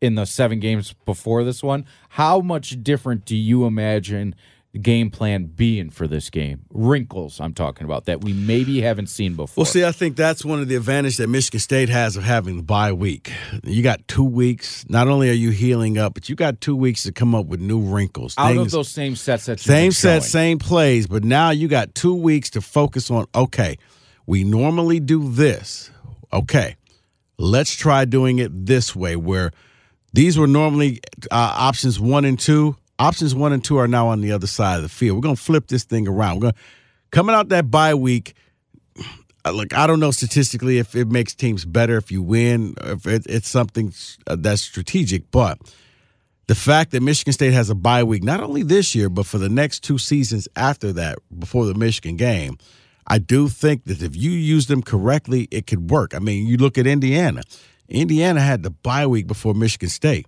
[0.00, 1.84] in the seven games before this one.
[2.10, 4.34] How much different do you imagine
[4.78, 6.60] game plan being for this game?
[6.70, 9.62] Wrinkles, I'm talking about, that we maybe haven't seen before.
[9.62, 12.56] well, see, I think that's one of the advantages that Michigan State has of having
[12.56, 13.32] the bye week.
[13.64, 14.84] You got two weeks.
[14.88, 17.60] Not only are you healing up, but you got two weeks to come up with
[17.60, 18.34] new wrinkles.
[18.38, 22.14] Out of those same sets that Same set, same plays, but now you got two
[22.14, 23.26] weeks to focus on.
[23.34, 23.76] Okay,
[24.26, 25.90] we normally do this.
[26.32, 26.76] Okay,
[27.38, 29.16] let's try doing it this way.
[29.16, 29.50] Where
[30.12, 32.76] these were normally uh, options one and two.
[33.00, 35.16] Options one and two are now on the other side of the field.
[35.16, 36.36] We're gonna flip this thing around.
[36.36, 36.54] We're gonna
[37.10, 38.34] coming out that bye week.
[39.44, 43.06] uh, Look, I don't know statistically if it makes teams better if you win, if
[43.06, 43.94] it, it's something
[44.26, 45.58] uh, that's strategic, but
[46.46, 49.38] the fact that Michigan State has a bye week, not only this year, but for
[49.38, 52.58] the next two seasons after that, before the Michigan game,
[53.06, 56.14] I do think that if you use them correctly, it could work.
[56.14, 57.42] I mean, you look at Indiana.
[57.88, 60.26] Indiana had the bye week before Michigan State.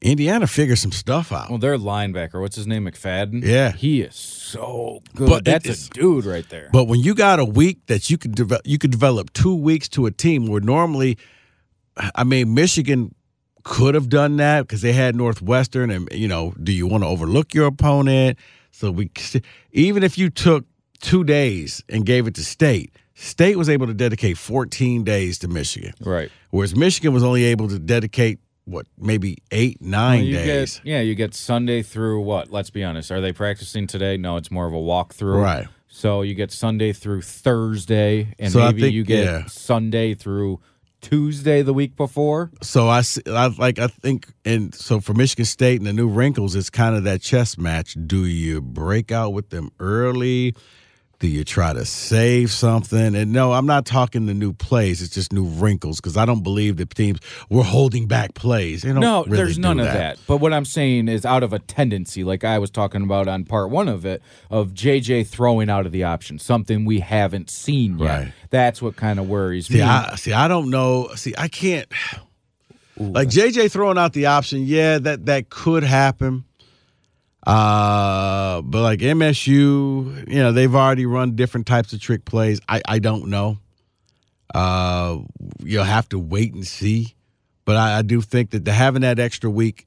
[0.00, 1.50] Indiana figured some stuff out.
[1.50, 3.42] Well, their linebacker, what's his name, McFadden?
[3.44, 3.72] Yeah.
[3.72, 5.28] he is so good.
[5.28, 6.68] But That's is- a dude right there.
[6.72, 9.88] But when you got a week that you could develop, you could develop two weeks
[9.90, 11.18] to a team where normally,
[12.14, 13.14] I mean, Michigan
[13.64, 17.08] could have done that because they had Northwestern, and you know, do you want to
[17.08, 18.38] overlook your opponent?
[18.70, 19.10] So we,
[19.72, 20.64] even if you took
[21.00, 25.48] two days and gave it to State, State was able to dedicate 14 days to
[25.48, 26.30] Michigan, right.
[26.50, 30.76] whereas Michigan was only able to dedicate what maybe eight, nine you days.
[30.78, 32.50] Get, yeah, you get Sunday through what?
[32.50, 33.10] Let's be honest.
[33.10, 34.16] Are they practicing today?
[34.16, 35.42] No, it's more of a walkthrough.
[35.42, 35.66] Right.
[35.88, 39.46] So you get Sunday through Thursday, and So maybe think- you get yeah.
[39.46, 40.60] Sunday through
[41.00, 42.50] Tuesday the week before.
[42.62, 46.08] So I, see- I like I think and so for Michigan State and the new
[46.08, 47.96] wrinkles, it's kind of that chess match.
[48.06, 50.54] Do you break out with them early?
[51.20, 53.16] Do you try to save something?
[53.16, 55.02] And no, I'm not talking the new plays.
[55.02, 57.18] It's just new wrinkles because I don't believe that teams
[57.50, 58.84] were holding back plays.
[58.84, 60.18] No, really there's none of that.
[60.28, 63.44] But what I'm saying is out of a tendency, like I was talking about on
[63.44, 67.98] part one of it, of JJ throwing out of the option, something we haven't seen
[67.98, 68.06] yet.
[68.06, 68.32] Right.
[68.50, 69.82] That's what kind of worries See, me.
[69.82, 70.32] I see.
[70.32, 71.08] I don't know.
[71.16, 71.88] See, I can't.
[72.96, 76.44] like JJ throwing out the option, yeah, that that could happen.
[77.48, 79.48] Uh, but like MSU,
[80.28, 82.60] you know, they've already run different types of trick plays.
[82.68, 83.56] I I don't know.
[84.54, 85.20] Uh,
[85.64, 87.14] you'll have to wait and see.
[87.64, 89.86] But I, I do think that having that extra week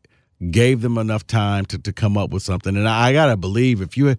[0.49, 2.75] gave them enough time to to come up with something.
[2.75, 4.15] And I, I gotta believe if you.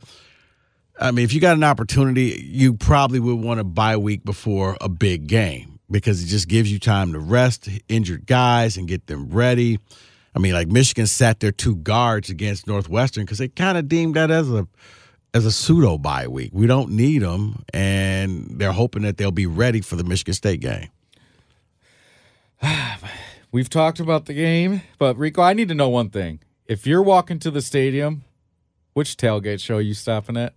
[1.01, 4.77] I mean, if you got an opportunity, you probably would want to bye week before
[4.81, 9.09] a big game because it just gives you time to rest injured guys and get
[9.09, 9.81] them ready.
[10.35, 14.15] I mean, like Michigan sat their two guards against Northwestern because they kind of deemed
[14.15, 14.67] that as a
[15.35, 16.51] as a pseudo bye week.
[16.53, 20.61] We don't need them, and they're hoping that they'll be ready for the Michigan State
[20.61, 20.89] game.
[23.53, 26.41] We've talked about the game, but Rico, I need to know one thing.
[26.67, 28.25] If you're walking to the stadium,
[28.95, 30.55] which tailgate show are you stopping at?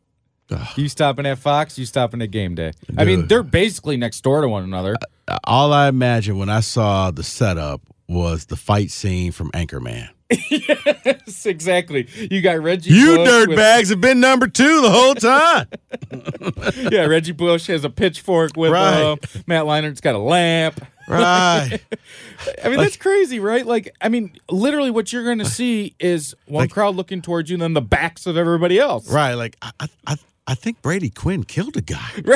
[0.75, 1.77] You stopping at Fox?
[1.77, 2.71] You stopping at Game Day?
[2.97, 4.95] I mean, they're basically next door to one another.
[5.27, 9.51] Uh, uh, all I imagine when I saw the setup was the fight scene from
[9.51, 10.09] Anchorman.
[10.49, 12.07] yes, exactly.
[12.31, 12.91] You got Reggie.
[12.91, 15.67] You dirtbags with- have been number two the whole time.
[16.91, 19.01] Yeah, Reggie Bush has a pitchfork with uh, Right.
[19.01, 19.43] him.
[19.47, 20.79] Matt Leinart's got a lamp.
[21.07, 21.79] right.
[22.63, 23.65] I mean, that's crazy, right?
[23.65, 27.49] Like, I mean, literally, what you're going to see is one Like- crowd looking towards
[27.49, 29.11] you, and then the backs of everybody else.
[29.11, 29.33] Right.
[29.35, 29.71] Like I,
[30.07, 30.15] I,
[30.47, 32.09] I, think Brady Quinn killed a guy.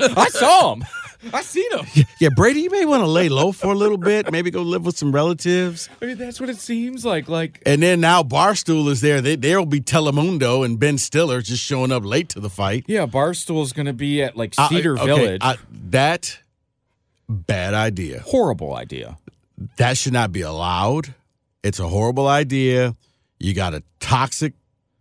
[0.00, 0.84] I saw him.
[1.32, 2.04] I seen him.
[2.18, 4.32] Yeah, Brady, you may want to lay low for a little bit.
[4.32, 5.88] Maybe go live with some relatives.
[6.00, 7.28] I mean, that's what it seems like.
[7.28, 9.20] Like, And then now Barstool is there.
[9.20, 12.84] They, there'll be Telemundo and Ben Stiller just showing up late to the fight.
[12.88, 15.40] yeah, Barstool's going to be at like I- Cedar okay, Village.
[15.44, 15.58] I-
[15.90, 16.40] that
[17.28, 18.20] bad idea.
[18.20, 19.16] Horrible idea.
[19.76, 21.14] That should not be allowed.
[21.62, 22.96] It's a horrible idea.
[23.38, 24.54] You got a toxic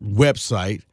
[0.03, 0.83] website.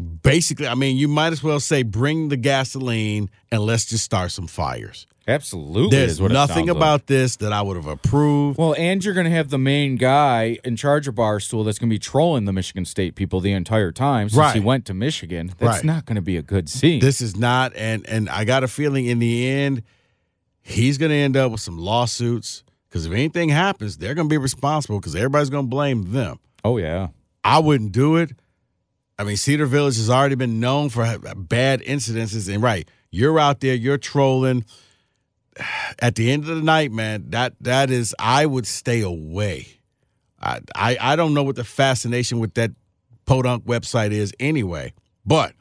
[0.00, 4.30] Basically, I mean, you might as well say bring the gasoline and let's just start
[4.32, 5.06] some fires.
[5.28, 5.96] Absolutely.
[5.96, 6.76] There's is what it nothing sounds like.
[6.76, 8.58] about this that I would have approved.
[8.58, 11.88] Well, and you're going to have the main guy in charge of Barstool that's going
[11.88, 15.52] to be trolling the Michigan State people the entire time since he went to Michigan.
[15.58, 15.84] That's Right.
[15.84, 17.00] not going to be a good scene.
[17.00, 19.82] This is not, and and I got a feeling in the end,
[20.62, 24.32] he's going to end up with some lawsuits because if anything happens, they're going to
[24.32, 26.40] be responsible because everybody's going to blame them.
[26.64, 27.08] oh, yeah.
[27.44, 28.32] I wouldn't do it.
[29.20, 31.04] I mean, Cedar Village has already been known for
[31.36, 34.64] bad incidences, and right, you're out there, you're trolling.
[35.98, 39.68] At the end of the night, man, that that is, I would stay away.
[40.40, 42.70] I I, I don't know what the fascination with that
[43.26, 44.94] podunk website is anyway,
[45.26, 45.52] but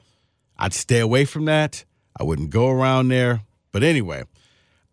[0.57, 1.83] I'd stay away from that.
[2.17, 3.41] I wouldn't go around there.
[3.73, 4.23] But anyway,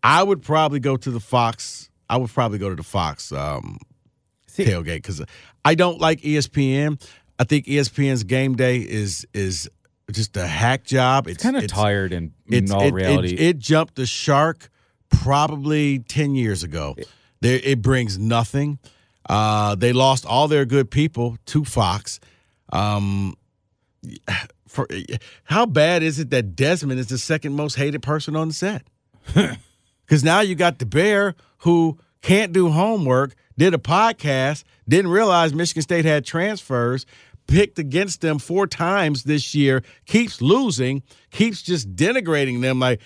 [0.03, 1.89] I would probably go to the Fox.
[2.09, 3.77] I would probably go to the Fox um,
[4.51, 5.21] tailgate because
[5.63, 7.01] I don't like ESPN.
[7.39, 9.69] I think ESPN's game day is is
[10.11, 11.27] just a hack job.
[11.27, 13.33] It's Kind of tired in, in all it, reality.
[13.33, 14.69] it, it jumped the shark
[15.09, 16.95] probably ten years ago.
[17.41, 18.79] There, it brings nothing.
[19.29, 22.19] Uh, they lost all their good people to Fox.
[22.71, 23.35] Um,
[24.67, 24.87] for
[25.43, 28.83] how bad is it that Desmond is the second most hated person on the set?
[30.07, 35.53] Because now you got the bear who can't do homework, did a podcast, didn't realize
[35.53, 37.05] Michigan State had transfers,
[37.47, 42.79] picked against them four times this year, keeps losing, keeps just denigrating them.
[42.79, 43.01] Like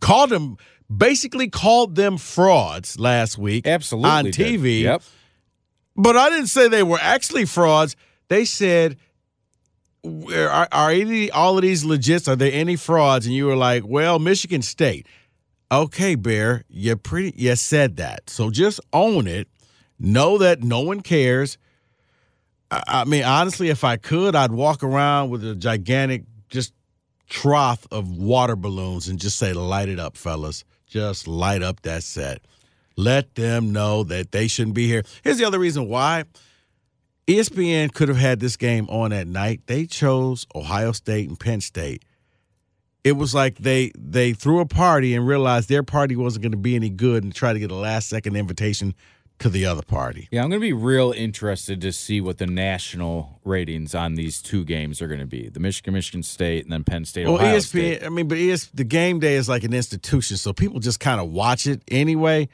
[0.00, 0.56] called them,
[0.94, 3.66] basically called them frauds last week.
[3.66, 4.10] Absolutely.
[4.10, 4.24] on.
[4.26, 4.82] TV.
[4.82, 5.02] Yep.
[5.96, 7.96] But I didn't say they were actually frauds.
[8.28, 8.96] They said,
[10.04, 12.28] "Are, are any all of these legits?
[12.28, 15.06] Are there any frauds?" And you were like, "Well, Michigan State."
[15.70, 18.28] Okay, Bear, you pretty you said that.
[18.28, 19.48] So just own it.
[19.98, 21.56] Know that no one cares.
[22.72, 26.72] I, mean, honestly, if I could, I'd walk around with a gigantic just
[27.28, 30.64] trough of water balloons and just say, "Light it up, fellas.
[30.86, 32.40] Just light up that set."
[32.96, 35.02] Let them know that they shouldn't be here.
[35.22, 36.24] Here's the other reason why.
[37.26, 39.62] ESPN could have had this game on at night.
[39.66, 42.04] They chose Ohio State and Penn State.
[43.04, 46.58] It was like they they threw a party and realized their party wasn't going to
[46.58, 48.94] be any good and tried to get a last second invitation
[49.42, 50.28] to the other party.
[50.30, 54.40] Yeah, I'm going to be real interested to see what the national ratings on these
[54.42, 57.34] two games are going to be: the Michigan, Michigan State, and then Penn State, Well,
[57.36, 57.62] Ohio ESPN,
[57.96, 58.04] State.
[58.04, 61.20] I mean, but ES, the game day is like an institution, so people just kind
[61.20, 62.48] of watch it anyway.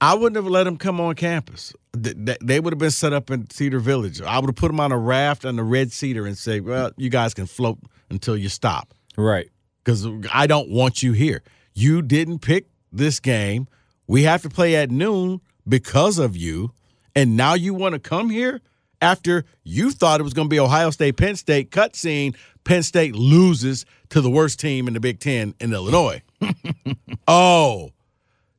[0.00, 1.72] I wouldn't have let them come on campus.
[2.00, 4.20] Th- th- They would have been set up in Cedar Village.
[4.20, 6.90] I would have put them on a raft on the Red Cedar and say, "Well,
[6.98, 7.78] you guys can float
[8.10, 9.48] until you stop." Right.
[9.82, 11.42] because I don't want you here.
[11.72, 13.68] You didn't pick this game.
[14.06, 16.72] We have to play at noon because of you.
[17.14, 18.60] And now you want to come here
[19.00, 22.36] after you thought it was going to be Ohio State, Penn State cutscene.
[22.64, 26.22] Penn State loses to the worst team in the Big Ten in Illinois.
[27.28, 27.90] oh,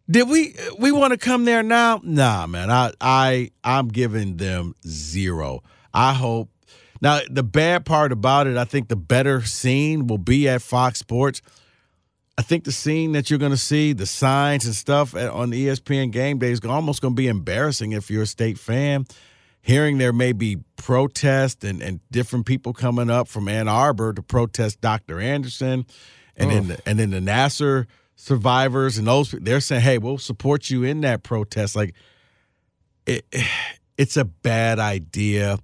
[0.10, 2.00] did we we want to come there now?
[2.04, 2.72] Nah, man.
[2.72, 5.64] I I I'm giving them zero.
[5.94, 6.50] I hope.
[7.02, 11.00] Now the bad part about it, I think the better scene will be at Fox
[11.00, 11.42] Sports.
[12.38, 15.66] I think the scene that you're going to see, the signs and stuff on E
[15.66, 19.08] ESPN game day is almost going to be embarrassing if you're a state fan.
[19.62, 24.22] Hearing there may be protest and, and different people coming up from Ann Arbor to
[24.22, 25.20] protest Dr.
[25.20, 25.86] Anderson,
[26.38, 30.70] and then the, and then the Nassar survivors and those they're saying, "Hey, we'll support
[30.70, 31.96] you in that protest." Like,
[33.06, 33.26] it,
[33.98, 35.58] it's a bad idea.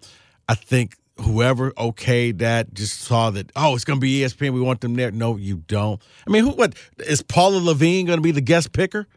[0.50, 3.52] I think whoever okayed that just saw that.
[3.56, 4.54] Oh, it's going to be ESPN.
[4.54, 5.12] We want them there.
[5.12, 6.02] No, you don't.
[6.28, 6.52] I mean, who?
[6.52, 9.08] What is Paula Lavigne going to be the guest picker?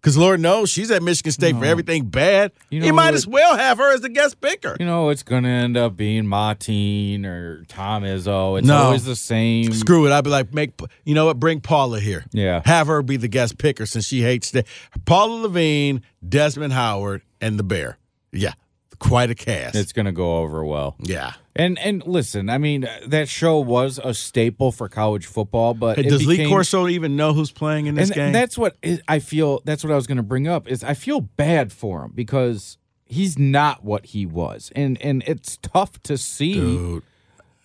[0.00, 2.52] Because Lord knows she's at Michigan State for everything bad.
[2.68, 4.76] You You, might as well have her as the guest picker.
[4.78, 8.58] You know, it's going to end up being Mateen or Tom Izzo.
[8.58, 8.76] It's No.
[8.76, 9.72] always the same.
[9.72, 10.12] Screw it.
[10.12, 10.72] I'd be like, make
[11.04, 11.40] you know what?
[11.40, 12.26] Bring Paula here.
[12.32, 12.60] Yeah.
[12.66, 14.64] Have her be the guest picker since she hates the
[15.06, 17.96] Paula Lavigne, Desmond Howard, and the Bear.
[18.30, 18.52] Yeah,
[18.98, 19.74] quite a cast.
[19.74, 20.96] It's going to go over well.
[21.00, 21.32] yeah.
[21.56, 26.06] And and listen, I mean, that show was a staple for college football, but Hey,
[26.06, 28.32] it does Lee Corso even know who's playing in this and game?
[28.32, 28.76] that's what
[29.06, 29.62] I feel.
[29.64, 30.66] That's what I was going to bring up.
[30.66, 35.56] Is I feel bad for him because he's not what he was, and and it's
[35.58, 36.54] tough to see.
[36.54, 37.02] Dude.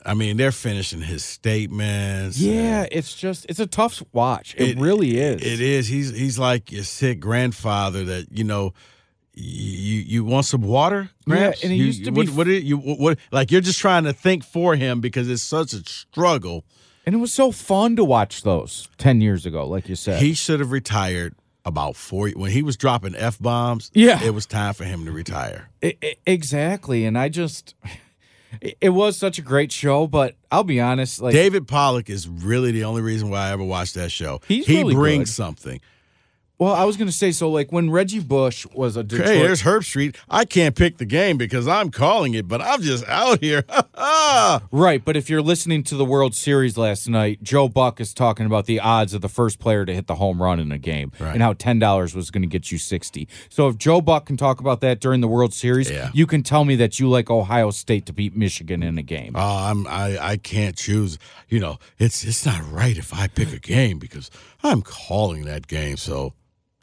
[0.06, 2.38] I mean, they're finishing his statements.
[2.40, 4.56] Yeah, it's just it's a tough watch.
[4.58, 5.42] It, really is.
[5.42, 5.88] It is.
[5.88, 8.74] He's he's like your sick grandfather that you know.
[9.42, 12.64] You you want some water, Yeah, and it You- used to what, be- what, did
[12.64, 15.82] you what, what like you're just trying to think for him because it's such a
[15.88, 16.66] struggle.
[17.06, 20.22] and it was so fun to watch those ten years ago, like you said.
[20.22, 23.92] He should have retired about four when he was dropping f bombs.
[23.94, 24.22] Yeah.
[24.24, 25.70] it was time for him to retire.
[25.82, 27.76] I- I- exactly, and I just
[28.62, 30.06] it, it was such a great show.
[30.06, 33.64] But I'll be honest, like David Pollack is really the only reason why I ever
[33.64, 34.42] watched that show.
[34.50, 35.36] He's he really brings good.
[35.36, 35.82] something.
[36.60, 37.50] Well, I was going to say so.
[37.50, 40.16] Like when Reggie Bush was a Detroit, Hey, there's Herbstreit.
[40.30, 43.64] I can't pick the game because I'm calling it, but I'm just out here.
[44.72, 48.46] Right, but if you're listening to the World Series last night, Joe Buck is talking
[48.46, 51.12] about the odds of the first player to hit the home run in a game
[51.20, 51.34] Right.
[51.34, 53.28] and how ten dollars was going to get you sixty.
[53.50, 56.10] So if Joe Buck can talk about that during the World Series, Yeah.
[56.14, 59.34] you can tell me that you like Ohio State to beat Michigan in a game.
[59.36, 61.18] Oh, I'm I, I can't choose.
[61.50, 64.30] You know, it's it's not right if I pick a game because
[64.64, 65.98] I'm calling that game.
[65.98, 66.34] So,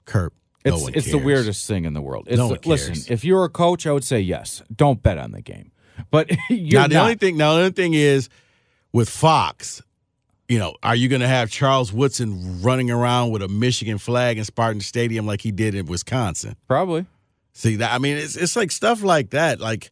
[0.06, 0.32] Kurt,
[0.64, 2.26] it's one it's the weirdest thing in the world.
[2.28, 2.88] It's No the- one cares.
[2.88, 4.62] listen, if you're a coach, I would say yes.
[4.74, 5.70] Don't bet on the game.
[6.10, 7.02] But you're now the not.
[7.02, 8.28] only thing now the only thing is
[8.92, 9.82] with Fox,
[10.48, 14.38] you know, are you going to have Charles Woodson running around with a Michigan flag
[14.38, 16.56] in Spartan Stadium like he did in Wisconsin?
[16.68, 17.06] probably.
[17.52, 17.92] See that?
[17.92, 19.60] I mean, it's it's like stuff like that.
[19.60, 19.90] Like,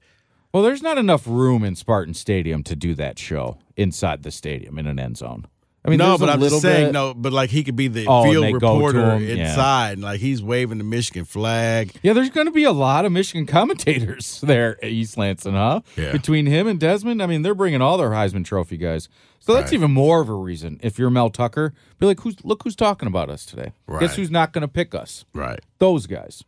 [0.52, 4.78] Well, there's not enough room in Spartan Stadium to do that show inside the stadium
[4.78, 5.46] in an end zone.
[5.86, 7.12] I mean, no, but a I'm just saying bit- no.
[7.12, 9.48] But like he could be the Oh, field they go to reporter yeah.
[9.50, 11.92] inside, and like he's waving the Michigan flag.
[12.02, 13.44] Yeah, there's going to be a lot of Michigan
[13.78, 15.80] commentators there at East Lansing, huh?
[15.96, 16.12] Yeah.
[16.12, 19.08] Between him and Desmond, I mean, they're bringing all their Heisman Trophy guys.
[19.40, 19.74] So that's Right.
[19.74, 20.80] even more of a reason.
[20.82, 23.72] If you're Mel Tucker, be like, "Who's look who's talking about us today?
[23.86, 24.00] Right.
[24.00, 25.26] Guess who's not going to pick us?
[25.34, 25.60] Right.
[25.80, 26.44] Those guys."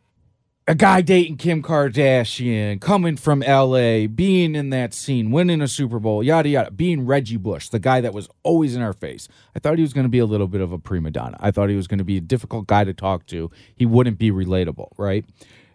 [0.69, 5.97] A guy dating Kim Kardashian, coming from LA, being in that scene, winning a Super
[5.97, 9.29] Bowl, yada yada, being Reggie Bush, the guy that was always in our face.
[9.55, 11.37] I thought he was going to be a little bit of a prima donna.
[11.39, 13.49] I thought he was going to be a difficult guy to talk to.
[13.77, 15.23] He wouldn't be relatable, right?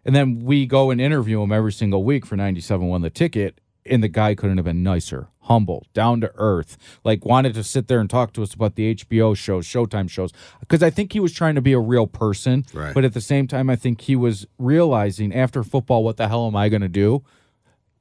[0.05, 3.63] And then we go and interview him every single week for 97 won the ticket.
[3.87, 7.89] And the guy couldn't have been nicer, humble, down to earth, like wanted to sit
[7.89, 10.33] there and talk to us about the HBO shows, Showtime shows.
[10.61, 12.65] Because I think he was trying to be a real person.
[12.73, 12.95] Right.
[12.95, 16.47] But at the same time, I think he was realizing after football, what the hell
[16.47, 17.25] am I going to do?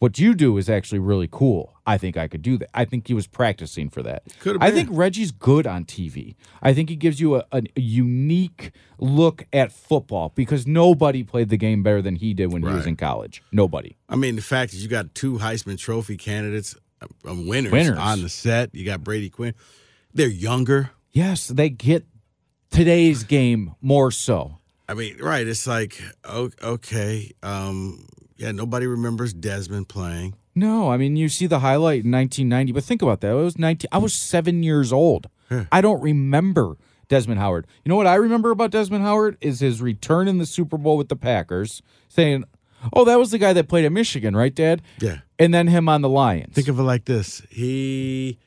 [0.01, 1.75] What you do is actually really cool.
[1.85, 2.69] I think I could do that.
[2.73, 4.23] I think he was practicing for that.
[4.59, 6.33] I think Reggie's good on TV.
[6.59, 11.57] I think he gives you a, a, unique look at football because nobody played the
[11.57, 13.43] game better than he did when he was in college.
[13.51, 13.95] Nobody.
[14.09, 16.75] I mean, the fact is, you got two Heisman Trophy candidates,
[17.23, 17.97] winners, Winners.
[17.97, 18.73] on the set.
[18.73, 19.53] You got Brady Quinn.
[20.13, 20.91] They're younger.
[21.11, 22.05] Yes, they get
[22.69, 24.57] today's game more so.
[24.87, 25.47] I mean, right?
[25.47, 28.51] It's like, okay, um, yeah.
[28.51, 30.35] Nobody remembers Desmond playing.
[30.53, 33.31] No, I mean you see the highlight in 1990, but think about that.
[33.31, 33.87] It was 19.
[33.91, 35.27] I was seven years old.
[35.71, 36.77] I don't remember
[37.09, 37.67] Desmond Howard.
[37.83, 40.95] You know what I remember about Desmond Howard is his return in the Super Bowl
[40.95, 42.45] with the Packers, saying,
[42.93, 45.19] "Oh, that was the guy that played at Michigan, right, Dad?" Yeah.
[45.39, 46.53] And then him on the Lions.
[46.53, 48.37] Think of it like this: he,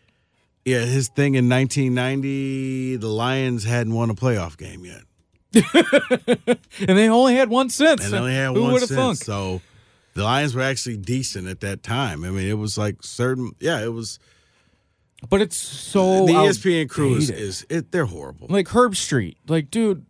[0.64, 5.02] yeah, his thing in 1990, the Lions hadn't won a playoff game yet,
[6.88, 8.04] and they only had one since.
[8.04, 8.90] and they only had Who one since.
[8.92, 9.18] thunk?
[9.18, 9.60] So
[10.14, 12.24] the Lions were actually decent at that time.
[12.24, 14.18] I mean, it was like certain, yeah, it was.
[15.28, 18.46] But it's so the ESPN crew is, is it, they're horrible.
[18.50, 19.36] like Herbstreit.
[19.48, 20.04] Like, dude,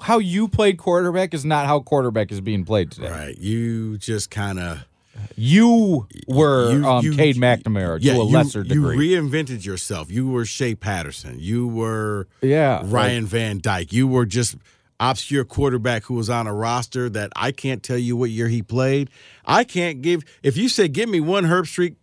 [0.00, 3.10] how you played quarterback is not how quarterback is being played today.
[3.10, 3.38] Right.
[3.38, 4.84] You just kind of
[5.36, 9.08] You were you, um, you- Cade McNamara yeah, to a you, lesser degree.
[9.10, 10.10] You reinvented yourself.
[10.10, 11.36] You were Shea Patterson.
[11.38, 13.92] You were Yeah, Ryan Van Dyke.
[13.92, 14.56] You were just
[14.98, 18.62] obscure quarterback who was on a roster that I can't tell you what year he
[18.62, 19.10] played.
[19.44, 21.96] I can't give if you say give me one Herbstreit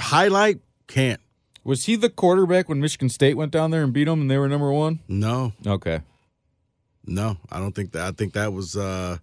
[0.00, 1.20] highlight, can't.
[1.64, 4.38] Was he the quarterback when Michigan State went down there and beat them and they
[4.38, 5.00] were number one?
[5.08, 6.00] No, Okay.
[7.06, 7.36] No.
[7.50, 9.18] I don't think that I think that was uh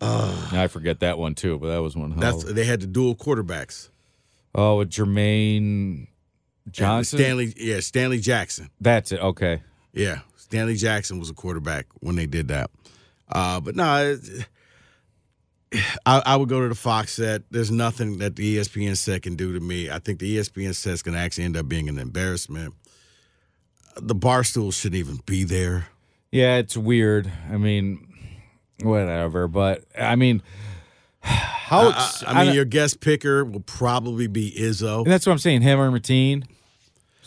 [0.00, 2.18] I forget that one too, but that was one.
[2.18, 3.88] that's they had the dual quarterbacks.
[4.54, 6.08] oh, with Jermaine
[6.70, 7.18] Johnson.
[7.18, 8.68] Stanley yeah, Stanley Jackson.
[8.80, 9.20] That's it.
[9.20, 9.62] Okay.
[9.92, 12.70] Yeah, Stanley Jackson was a quarterback when they did that.
[13.30, 14.46] Uh, but no, it-
[16.04, 17.42] I, I would go to the Fox set.
[17.50, 19.90] There's nothing that the ESPN set can do to me.
[19.90, 22.74] I think the ESPN set's going to actually end up being an embarrassment.
[23.96, 25.86] The barstool shouldn't even be there.
[26.32, 27.30] Yeah, it's weird.
[27.50, 28.08] I mean,
[28.82, 29.46] whatever.
[29.48, 30.42] But I mean,
[31.20, 31.88] how?
[31.90, 35.02] I, I- I mean, don't- your guest picker will probably be Izzo.
[35.04, 35.62] and that's what I'm saying.
[35.62, 36.44] Him or Mateen,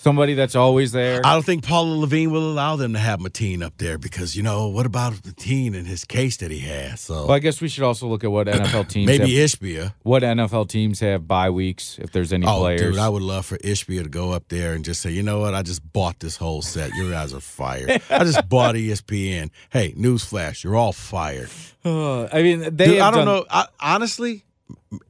[0.05, 1.19] somebody that's always there.
[1.25, 4.43] I don't think Paula Lavigne will allow them to have Mateen up there because you
[4.43, 7.01] know what about Mateen and his case that he has?
[7.01, 9.93] So well, I guess we should also look at what NFL teams maybe have, Ishbia.
[10.03, 12.81] what NFL teams have bye weeks if there's any Oh, players.
[12.81, 15.39] dude, I would love for Ishbia to go up there and just say, you know
[15.39, 15.55] what?
[15.55, 16.93] I just bought this whole set.
[16.93, 17.89] You guys are fired.
[18.11, 19.49] I just bought ESPN.
[19.71, 21.49] Hey, newsflash, you're all fired.
[21.83, 22.85] Uh, I mean, they.
[22.85, 23.45] Dude, I don't done- know.
[23.49, 24.43] I, honestly,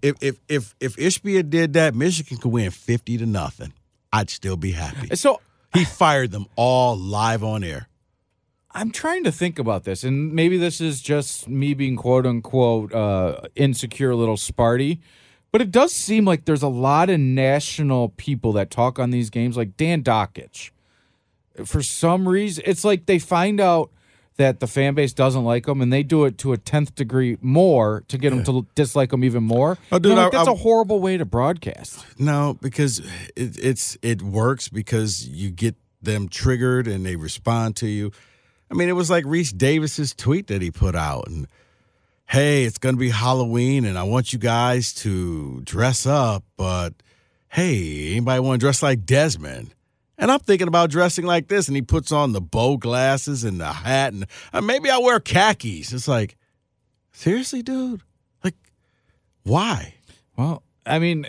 [0.01, 3.73] if if if if Ishbia did that, Michigan could win fifty to nothing.
[4.16, 5.13] I'd still be happy.
[5.16, 5.41] So
[5.74, 7.89] He fired them all live on air.
[8.72, 12.93] I'm trying to think about this, and maybe this is just me being quote unquote
[12.93, 14.99] uh, insecure, little Sparty.
[15.51, 19.30] But it does seem like there's a lot of national people that talk on these
[19.30, 20.72] games, like Dan Dakich.
[21.66, 23.91] For some reason, it's like they find out
[24.38, 27.38] that the fan base doesn't like them, and they do it to a tenth degree
[27.41, 29.77] more to get them to dislike them even more.
[29.91, 32.05] Oh, dude, You know, like, I- that's I- a horrible way to broadcast.
[32.19, 32.99] No, because
[33.36, 38.11] it, it's it works because you get them triggered and they respond to you.
[38.69, 41.47] I mean, it was like Rece Davis's tweet that he put out, and
[42.27, 46.93] hey, it's going to be Halloween, and I want you guys to dress up, but
[47.49, 49.73] hey, anybody want to dress like Desmond?
[50.18, 53.59] And I'm thinking about dressing like this, and he puts on the bow glasses and
[53.59, 55.91] the hat, and uh, maybe I wear khakis.
[55.91, 56.38] It's like,
[57.11, 58.01] seriously, dude,
[58.43, 58.55] like,
[59.43, 59.95] why?
[60.38, 61.26] Well, I mean,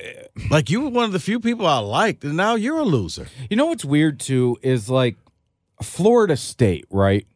[0.50, 3.26] Like you were one of the few people I liked, and now you're a loser.
[3.50, 5.16] You know what's weird too is like
[5.82, 7.26] Florida State, right?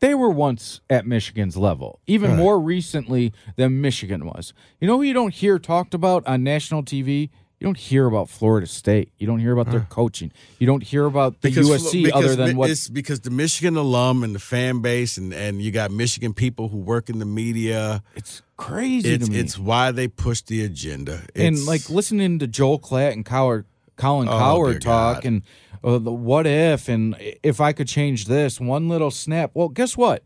[0.00, 2.38] They were once at Michigan's level, even Right.
[2.38, 4.52] more recently than Michigan was.
[4.80, 7.30] You know who you don't hear talked about on national TV?
[7.60, 9.12] You don't hear about Florida State.
[9.18, 10.32] You don't hear about their coaching.
[10.58, 14.24] You don't hear about the USC because other than what it's because the Michigan alum
[14.24, 18.02] and the fan base, and and you got Michigan people who work in the media.
[18.16, 19.38] it's crazy It's to me.
[19.38, 21.20] it's why they push the agenda.
[21.36, 25.24] and like listening to Joel Klatt and Cowherd, Colin Oh, Cowherd talk God.
[25.26, 25.42] and
[25.84, 29.50] uh, the what if and if I could change this one little snap.
[29.52, 30.22] Well, guess what?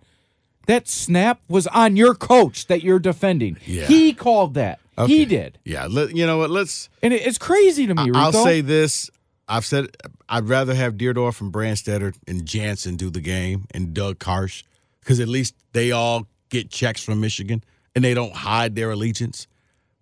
[0.66, 3.58] That snap was on your coach that you're defending.
[3.66, 3.86] Yeah.
[3.86, 4.80] He called that.
[5.06, 6.50] He did, yeah, let, you know what?
[6.50, 6.88] Let's.
[7.02, 8.04] and it, it's crazy to me.
[8.04, 8.16] Rico.
[8.16, 9.10] I'll say this.
[9.48, 9.88] I've said
[10.28, 14.62] I'd rather have Dierdorf and Brandstatter and Jansen do the game and Doug Karsch
[15.00, 17.64] because at least they all get checks from Michigan
[17.96, 19.48] and they don't hide their allegiance.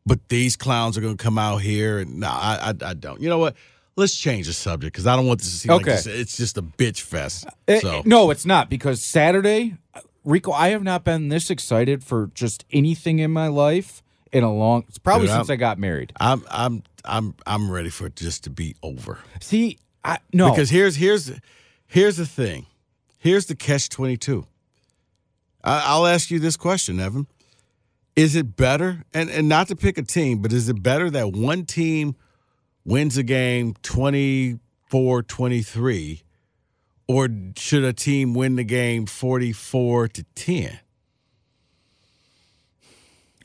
[0.04, 3.18] But these clowns are going to come out here and no, I, I I don't.
[3.20, 3.56] You know what?
[3.96, 5.92] Let's change the subject because I don't want this to seem like Okay.
[5.92, 7.46] this, it's just a bitch fest.
[7.66, 9.76] Eh, So no, it's not because Saturday,
[10.24, 14.02] Rico, I have not been this excited for just anything in my life
[14.32, 14.84] in a long.
[14.88, 16.12] It's probably Dude, since I'm- I got married.
[16.20, 19.18] I'm I'm I'm I'm ready for it just to be over.
[19.40, 21.32] See, I no Because here's here's
[21.86, 22.66] here's the thing.
[23.18, 24.46] Here's the catch twenty two.
[25.64, 27.28] I'll ask you this question, Evan.
[28.16, 31.32] Is it better, and, and not to pick a team, but is it better that
[31.32, 32.16] one team
[32.84, 36.22] wins a game 24 23,
[37.12, 40.78] or should a team win the game 44 to 10?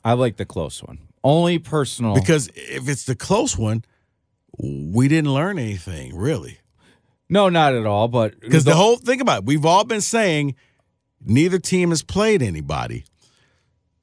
[0.04, 1.00] I like the close one.
[1.24, 2.16] Only personal.
[2.16, 3.84] Because if it's the close one,
[4.58, 6.60] we didn't learn anything, really.
[7.30, 8.08] no, not at all.
[8.08, 10.56] But Because the whole think about it, we've all been saying
[11.26, 13.04] neither team has played anybody.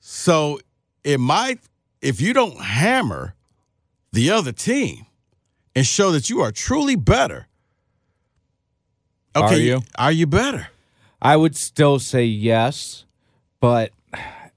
[0.01, 0.61] So
[1.03, 1.61] it might,
[2.03, 3.35] if you don't hammer
[4.13, 5.07] the other team
[5.75, 7.49] and show that you are truly better.
[9.35, 9.83] Are you?
[9.97, 10.69] Are you better?
[11.21, 13.05] I would still say yes,
[13.61, 13.91] but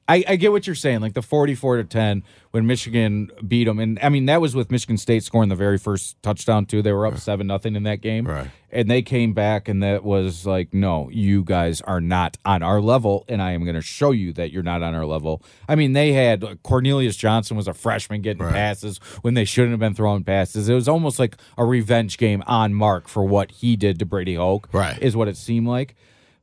[0.10, 1.02] I, I get what you're saying.
[1.02, 2.24] Like the 44 to 10
[2.58, 5.78] when Michigan beat them, and I mean that was with Michigan State scoring the very
[5.78, 6.82] first touchdown too.
[6.82, 8.47] They were up seven nothing in that game, Right.
[8.72, 12.82] And they came back, and that was like, no, you guys are not on our
[12.82, 15.41] level, and I am going to show you that you're not on our level.
[15.70, 18.53] I mean, they had uh, Cornelius Johnson was a freshman getting Right.
[18.53, 20.68] passes when they shouldn't have been throwing passes.
[20.68, 24.36] It was almost like a revenge game on Mark for what he did to Brady
[24.36, 24.99] Hoke, Right.
[25.01, 25.95] Is what it seemed like.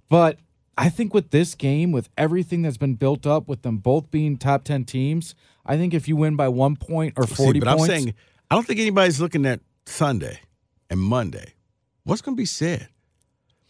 [0.09, 0.39] But
[0.79, 4.37] I think with this game, with everything that's been built up, with them both being
[4.39, 5.35] top ten teams,
[5.67, 8.15] I think if you win by one point or See, forty but points, I'm saying,
[8.51, 10.41] I don't think anybody's looking at Sunday
[10.91, 11.55] and Monday.
[12.05, 12.89] What's going to be said?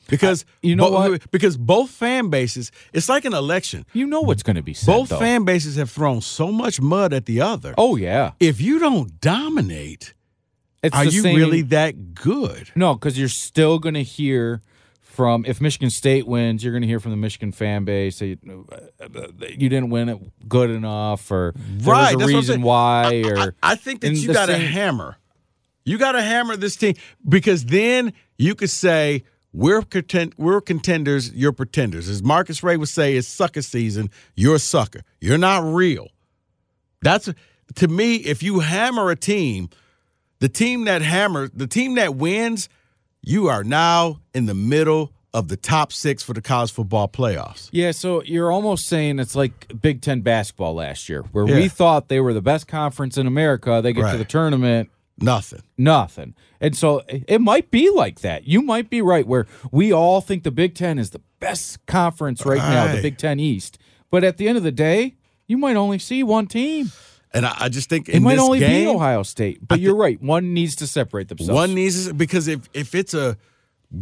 [0.08, 1.30] Because you know bo- what?
[1.30, 3.86] Because both fan bases, it's like an election.
[3.94, 4.86] you know what's going to be said.
[4.92, 5.18] Both though.
[5.18, 7.74] fan bases have thrown so much mud at the other.
[7.78, 10.12] Oh yeah, If you don't dominate,
[10.82, 12.70] it's are you same- really that good?
[12.74, 14.60] No, because you're still going to hear
[15.14, 18.36] from if Michigan State wins, you're going to hear from the Michigan fan base say
[18.48, 19.06] uh,
[19.48, 23.72] you didn't win it good enough, or right, was a reason why, I- or I,
[23.72, 25.16] I think that you got to hammer.
[25.84, 26.94] You got to hammer this team
[27.28, 32.08] because then you could say we're content, we're contenders, you're pretenders.
[32.08, 34.10] As Marcus Ray would say, it's sucker season.
[34.34, 35.02] You're a sucker.
[35.20, 36.08] You're not real.
[37.02, 37.28] That's
[37.76, 38.16] to me.
[38.16, 39.68] If you hammer a team,
[40.40, 42.68] the team that hammers, the team that wins,
[43.24, 47.68] you are now in the middle of the top six for the college football playoffs.
[47.72, 51.56] Yeah, so you're almost saying it's like Big Ten basketball last year, where Yeah.
[51.56, 53.80] we thought they were the best conference in America.
[53.82, 54.12] They get Right.
[54.12, 55.62] to the tournament, Nothing.
[55.76, 56.34] nothing.
[56.60, 58.46] And so it might be like that.
[58.46, 62.46] You might be right, where we all think the Big Ten is the best conference
[62.46, 63.76] right, now, the Big Ten East.
[64.10, 65.16] But at the end of the day,
[65.48, 66.92] you might only see one team.
[67.34, 69.66] And I, I just think It might only game, be Ohio State.
[69.66, 70.22] But you're right.
[70.22, 71.52] One needs to separate themselves.
[71.52, 73.36] One needs to, because if if it's a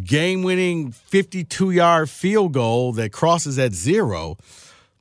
[0.04, 4.36] game winning 52 yard field goal that crosses at zero,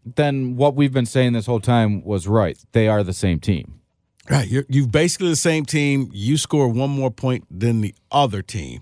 [0.05, 2.57] then what we've been saying this whole time was right.
[2.71, 3.81] They are the same team.
[4.29, 6.09] right, you're you've basically the same team.
[6.13, 8.81] You score one more point than the other team.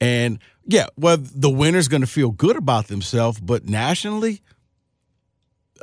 [0.00, 4.40] And yeah, well, the winner's going to feel good about themselves, but nationally,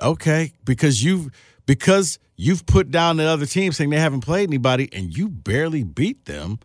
[0.01, 1.29] okay, because you've
[1.67, 5.83] because you've put down the other team saying they haven't played anybody and you barely
[5.83, 6.59] beat them.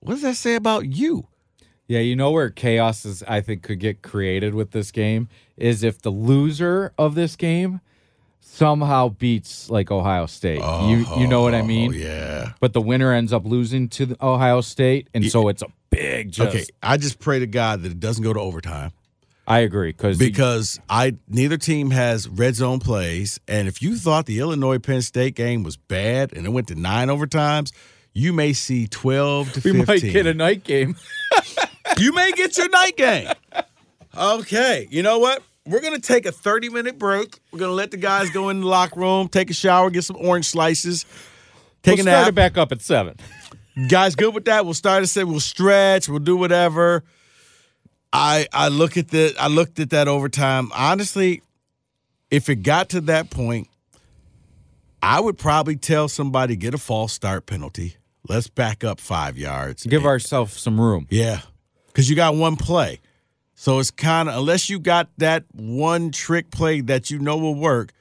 [0.00, 1.28] What does that say about you?
[1.86, 5.84] Yeah, you know where chaos is I think could get created with this game is
[5.84, 7.80] if the loser of this game
[8.40, 10.62] somehow beats like Ohio State.
[10.88, 11.92] you you know what I mean?
[11.92, 12.52] Oh yeah.
[12.60, 16.32] But the winner ends up losing to the Ohio State and so it's a big
[16.32, 18.92] just Okay, I just pray to God that it doesn't go to overtime
[19.46, 24.26] I agree cuz because I neither team has red zone plays, and if you thought
[24.26, 27.72] the Illinois Penn State game was bad and it went to nine overtimes,
[28.12, 30.96] you may see twelve to we might get a night game.
[31.98, 33.28] you may get your night game.
[34.16, 35.42] Okay, you know what?
[35.66, 37.40] We're gonna take a thirty minute break.
[37.50, 40.16] We're gonna let the guys go in the locker room, take a shower, get some
[40.20, 41.04] orange slices,
[41.82, 42.28] take we'll a start nap.
[42.28, 43.16] it back up at 7.
[43.88, 47.02] guys good with that we'll start to say we'll stretch we'll do whatever
[48.12, 50.70] i i look at the i looked at that overtime.
[50.74, 51.42] Honestly
[52.30, 53.68] if it got to that point
[55.02, 57.96] i would probably tell somebody get a false start penalty.
[58.28, 59.84] Let's back up five yards.
[59.84, 61.06] Give ourselves some room.
[61.10, 61.40] yeah
[61.88, 63.00] because you got one play.
[63.54, 67.54] So it's kind of unless you got that one trick play that you know will
[67.54, 67.92] work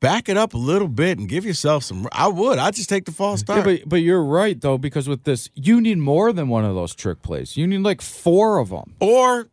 [0.00, 3.04] back it up a little bit and give yourself some i would i just take
[3.04, 6.32] the false Yeah, start but but you're right though because with this you need more
[6.32, 7.56] than one of those trick plays.
[7.56, 8.94] You need like 4 of them.
[9.00, 9.48] Or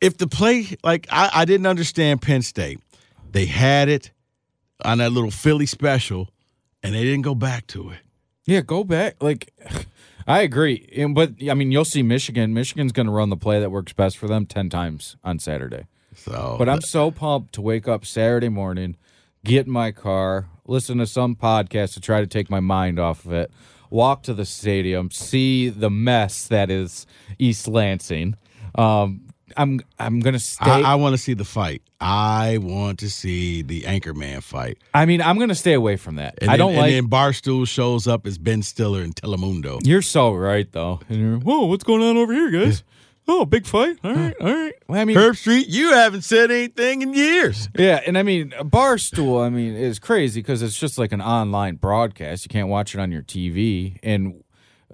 [0.00, 2.80] if the play, like I, I didn't understand Penn State,
[3.32, 4.10] they had it
[4.84, 6.30] on that little Philly special,
[6.82, 7.98] and they didn't go back to it.
[8.46, 9.22] Yeah, go back.
[9.22, 9.52] Like,
[10.26, 10.88] I agree.
[10.96, 12.54] And, but I mean, you'll see Michigan.
[12.54, 15.84] Michigan's going to run the play that works best for them ten times on Saturday.
[16.16, 18.96] So, But I'm so pumped to wake up Saturday morning,
[19.44, 23.24] get in my car, listen to some podcast to try to take my mind off
[23.24, 23.50] of it,
[23.90, 27.06] walk to the stadium, see the mess that is
[27.38, 28.36] East Lansing.
[28.74, 29.26] Um,
[29.56, 30.70] I'm I'm gonna stay.
[30.70, 31.82] I, I, want to see the fight.
[32.00, 34.78] I want to see the Anchorman fight.
[34.94, 36.38] I mean, I'm gonna stay away from that.
[36.40, 36.92] And I then, don't like.
[36.92, 39.80] And then Barstool shows up as Ben Stiller in Telemundo.
[39.84, 41.00] You're so right, though.
[41.08, 42.84] And you're, whoa, what's going on over here, guys?
[43.28, 43.96] Oh, big fight.
[44.02, 44.74] All right, all right.
[44.88, 47.68] Well, I mean, Herbstreit, you haven't said anything in years.
[47.78, 51.76] yeah, and I mean, Barstool, I mean, is crazy because it's just like an online
[51.76, 52.44] broadcast.
[52.44, 53.98] You can't watch it on your TV.
[54.02, 54.42] And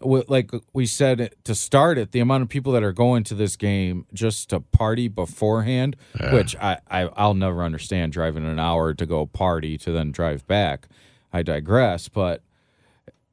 [0.00, 3.34] w- like we said to start it, the amount of people that are going to
[3.34, 5.96] this game just to party beforehand,
[6.32, 10.46] which I, I I'll never understand driving an hour to go party to then drive
[10.46, 10.88] back.
[11.32, 12.42] I digress, but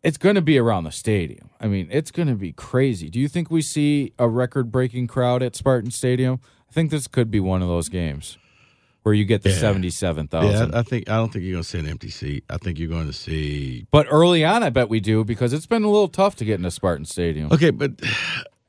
[0.03, 1.49] it's going to be around the stadium.
[1.59, 3.09] I mean, it's going to be crazy.
[3.09, 6.39] Do you think we see a record-breaking crowd at Spartan Stadium?
[6.69, 8.37] I think this could be one of those games
[9.03, 9.57] where you get the Yeah.
[9.57, 10.69] seventy-seven Yeah.
[10.73, 12.43] I think I don't think you're going to see an empty seat.
[12.49, 13.85] I think you're going to see.
[13.91, 16.55] But early on, I bet we do because it's been a little tough to get
[16.55, 17.51] into Spartan Stadium.
[17.51, 17.91] Okay, but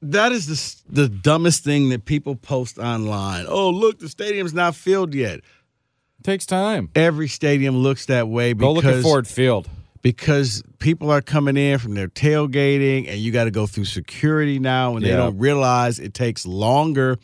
[0.02, 0.46] that is
[0.88, 3.46] the the dumbest thing that people post online.
[3.48, 5.38] Oh, look, the stadium's not filled yet.
[5.38, 6.90] It takes time.
[6.94, 9.68] Every stadium looks that way Go look at Ford Field.
[10.04, 14.58] Because people are coming in from their tailgating, and you got to go through security
[14.58, 17.16] now, and they don't realize it takes longer.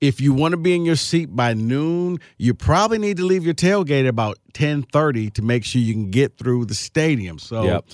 [0.00, 3.44] If you want to be in your seat by noon, you probably need to leave
[3.44, 7.38] your tailgate about ten thirty to make sure you can get through the stadium.
[7.38, 7.84] So Yep.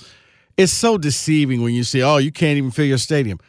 [0.55, 3.39] it's so deceiving when you say, "Oh, you can't even fill your stadium."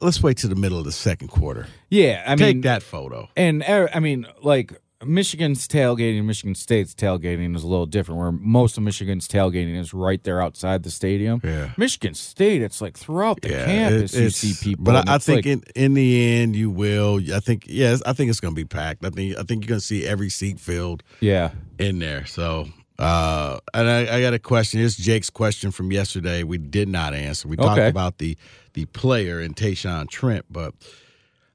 [0.00, 1.66] Let's wait to the middle of the second quarter.
[1.90, 3.28] Yeah, I Take mean that photo.
[3.36, 4.72] And uh, I mean, like
[5.04, 8.18] Michigan's tailgating, Michigan State's tailgating is a little different.
[8.18, 11.40] Where most of Michigan's tailgating is right there outside the stadium.
[11.44, 11.72] Yeah.
[11.76, 14.84] Michigan State, it's like throughout the Yeah, campus it- you see people.
[14.84, 17.20] But I, I think like- in, in the end you will.
[17.34, 19.04] I think yes, I think it's going to be packed.
[19.04, 22.24] I think I think you're going to see every seat filled yeah, in there.
[22.24, 22.68] So,
[22.98, 24.80] uh, and I, I got a question.
[24.80, 26.42] It's Jake's question from yesterday.
[26.42, 27.48] We did not answer.
[27.48, 28.38] We talked about the
[28.72, 30.72] the player in Tayshawn Trent, but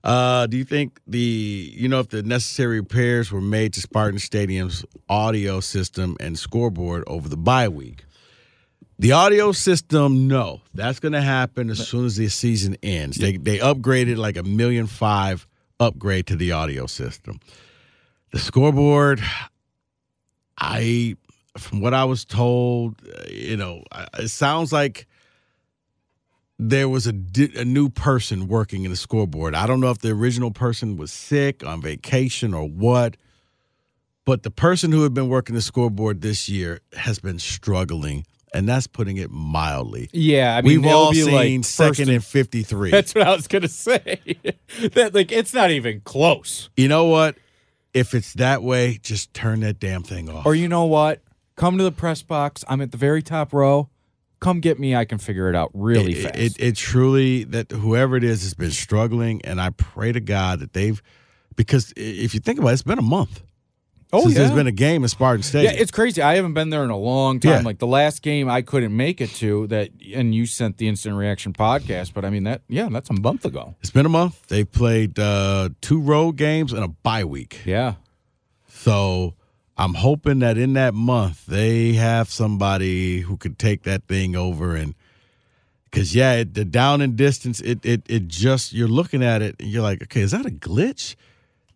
[0.04, 4.20] uh, do you think the you know if the necessary repairs were made to Spartan
[4.20, 8.06] Stadium's audio system and scoreboard over the bye week?
[8.98, 13.18] The audio system, no, that's going to happen as soon as the season ends.
[13.18, 15.48] They they upgraded like a million five
[15.80, 17.40] upgrade to the audio system.
[18.32, 19.22] The scoreboard,
[20.58, 21.16] I,
[21.58, 23.84] from what I was told, uh, you know,
[24.18, 25.08] it sounds like
[26.64, 29.56] there was a, di- a new person working in the scoreboard.
[29.56, 33.18] I don't know if the original person was sick, on vacation, or what.
[34.26, 38.70] But the person who had been working the scoreboard this year has been struggling, and
[38.70, 40.10] that's putting it mildly.
[40.14, 40.56] yeah.
[40.56, 42.92] I mean, We've all be seen like second and 53.
[42.92, 44.20] That's what I was gonna say.
[44.94, 46.70] that like it's not even close.
[46.78, 47.36] you know what?
[47.96, 50.46] If it's that way, just turn that damn thing off.
[50.46, 51.22] Or you know what?
[51.56, 52.64] Come to the press box.
[52.70, 53.90] I'm at the very top row.
[54.42, 54.96] Come get me.
[54.96, 56.36] I can figure it out really it, fast.
[56.38, 60.60] It, it truly that whoever it is has been struggling, and I pray to God
[60.60, 61.02] that they've
[61.56, 63.44] because if you think about it, it's been a month
[64.14, 64.40] oh since yeah.
[64.40, 65.74] there's been a game in Spartan Stadium.
[65.74, 66.22] yeah, it's crazy.
[66.22, 67.52] I haven't been there in a long time.
[67.52, 67.60] Yeah.
[67.62, 71.16] Like the last game I couldn't make it to that and you sent the instant
[71.16, 73.76] reaction podcast, but I mean that yeah, that's a month ago.
[73.82, 74.48] it's been a month.
[74.48, 77.96] They played uh, two road games and a bye week, Yeah.
[78.68, 79.36] so
[79.82, 84.76] I'm hoping that in that month they have somebody who could take that thing over
[84.76, 84.94] and.
[85.92, 89.58] Cause yeah, it, the down and distance, it it it just you're looking at it
[89.60, 91.18] and you're like, okay, is that a glitch?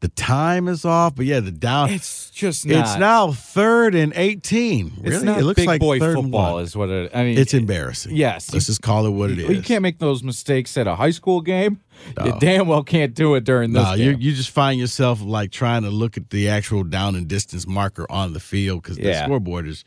[0.02, 1.89] The time is off, but yeah, the down.
[1.89, 4.93] It's just not It's now third and eighteen.
[5.02, 8.16] Really, it looks big like boy third football is what it I mean It's embarrassing.
[8.16, 8.54] Yes.
[8.54, 9.50] let's just call it what it is.
[9.50, 11.80] You can't make those mistakes at a high school game.
[12.24, 14.12] You damn well can't do it during this No, game.
[14.20, 17.66] you you just find yourself like trying to look at the actual down and distance
[17.66, 19.84] marker on the field because the scoreboard is.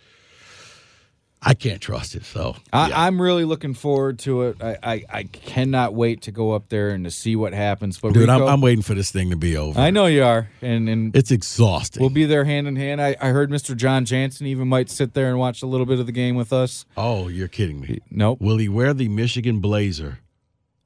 [1.49, 2.27] I can't trust it.
[2.27, 3.07] So I, yeah.
[3.07, 4.63] I'm really looking forward to it.
[4.63, 7.99] I, I, I cannot wait to go up there and to see what happens.
[7.99, 9.81] But dude, I'm, I'm waiting for this thing to be over.
[9.81, 12.03] I know you are, and and it's exhausting.
[12.03, 13.01] we'll be there hand in hand.
[13.01, 13.75] I, I heard Mr.
[13.75, 16.53] Jon Jansen even might sit there and watch a little bit of the game with
[16.53, 16.85] us.
[16.99, 18.01] oh, you're kidding me.
[18.11, 20.19] Nope, Will he wear the Michigan blazer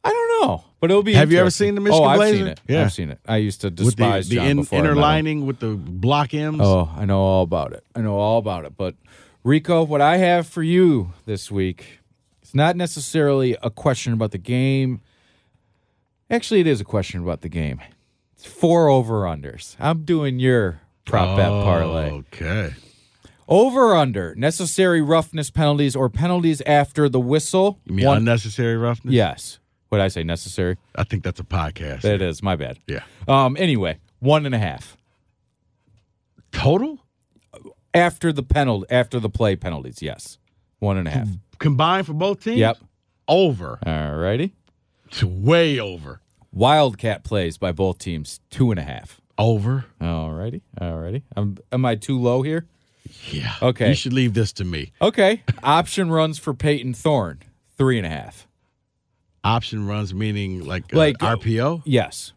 [0.05, 1.15] I don't know, but it'll be.
[1.15, 2.39] Have you ever seen the Michigan oh, I've blazer?
[2.39, 2.61] seen it.
[2.67, 2.83] Yeah.
[2.83, 3.21] I've seen it.
[3.27, 6.61] I used to with the, despise the in, inner lining with the block M's?
[6.61, 7.85] Oh, I know all about it.
[7.95, 8.77] I know all about it.
[8.77, 8.97] But
[9.45, 11.99] Rico, what I have for you this week,
[12.41, 15.01] it's not necessarily a question about the game.
[16.31, 17.81] Actually, it is a question about the game.
[18.35, 19.77] It's four over unders.
[19.81, 22.11] I'm doing your prop bet parlay.
[22.11, 22.75] Okay.
[23.49, 27.81] Over under necessary roughness penalties or penalties after the whistle.
[27.85, 29.13] You mean One- unnecessary roughness?
[29.13, 29.59] yes.
[29.89, 30.23] What did I say?
[30.23, 30.79] Necessary.
[30.95, 32.05] I think that's a podcast.
[32.05, 32.43] It is.
[32.43, 32.79] My bad.
[32.87, 33.03] Yeah.
[33.29, 33.57] Um.
[33.59, 34.97] Anyway, one and a half
[36.51, 36.99] Total
[37.95, 40.03] after the penalty after the play penalties.
[40.03, 40.39] Yes,
[40.79, 41.29] one and a half.
[41.59, 42.59] combined for both teams.
[42.59, 42.79] Yep.
[43.29, 43.79] Over.
[43.87, 44.55] All righty.
[45.07, 46.21] It's way over.
[46.53, 49.21] Wildcat plays by both teams, two and a half.
[49.39, 49.87] Over.
[50.01, 50.63] All righty.
[50.81, 51.23] All righty.
[51.37, 52.67] Am, am I too low here?
[53.31, 53.55] Yeah.
[53.63, 53.89] Okay.
[53.91, 54.93] You should leave this to me.
[55.01, 55.43] Okay.
[55.63, 57.41] Option runs for Payton Thorne,
[57.77, 58.47] three and a half.
[59.45, 61.83] Option runs meaning like, uh, Like, uh, RPO.
[61.85, 62.33] Yes.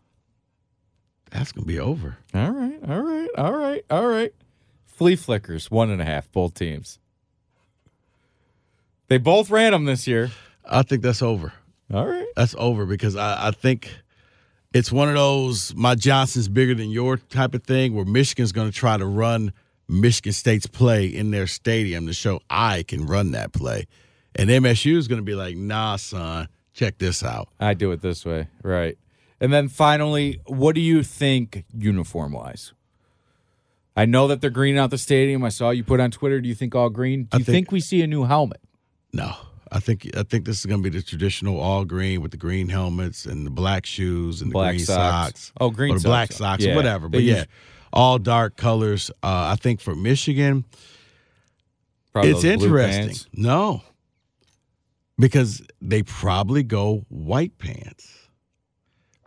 [1.31, 2.17] That's gonna be over.
[2.33, 2.79] All right.
[2.87, 3.29] All right.
[3.37, 3.85] All right.
[3.89, 4.33] All right.
[4.95, 6.99] Flea flickers, one and a half, both teams.
[9.07, 10.31] They both ran them this year.
[10.63, 11.51] I think that's over.
[11.93, 12.25] All right.
[12.35, 13.93] That's over because I, I think
[14.73, 18.71] it's one of those my Johnson's bigger than your type of thing where Michigan's going
[18.71, 19.53] to try to run
[19.87, 23.85] Michigan State's play in their stadium to show I can run that play,
[24.35, 27.49] and MSU is going to be like, Nah, son, check this out.
[27.59, 28.47] I do it this way.
[28.63, 28.97] Right.
[29.39, 32.73] And then finally, what do you think uniform wise?
[33.95, 35.43] I know that they're green out the stadium.
[35.43, 36.41] I saw you put on Twitter.
[36.41, 37.23] Do you think all green?
[37.23, 38.59] Do I you think, think- we see a new helmet?
[39.13, 39.33] No,
[39.71, 42.37] I think I think this is going to be the traditional all green with the
[42.37, 45.45] green helmets and the black shoes and the green socks.
[45.45, 45.53] socks.
[45.61, 46.37] Oh, green or the black socks.
[46.39, 46.73] socks, Yeah.
[46.73, 47.07] or whatever.
[47.07, 47.45] They But yeah, use-
[47.93, 49.09] all dark colors.
[49.23, 50.65] Uh, I think for Michigan,
[52.11, 53.15] Probably it's interesting.
[53.33, 53.81] No,
[55.17, 58.27] because they probably go white pants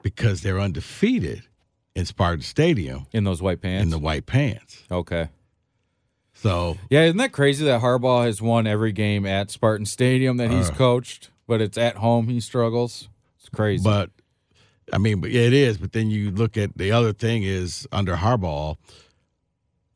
[0.02, 1.42] because they're undefeated
[1.98, 3.82] in Spartan Stadium in those white pants.
[3.82, 4.84] in the white pants.
[4.90, 5.28] okay.
[6.34, 10.50] So Yeah, isn't that crazy that Harbaugh has won every game at Spartan Stadium that
[10.52, 10.74] he's Uh.
[10.74, 13.08] coached, but it's at home he struggles?
[13.40, 13.82] It's crazy.
[13.82, 14.10] But
[14.92, 15.78] I mean, but yeah, it is.
[15.78, 18.76] But then you look at the other thing is under Harbaugh,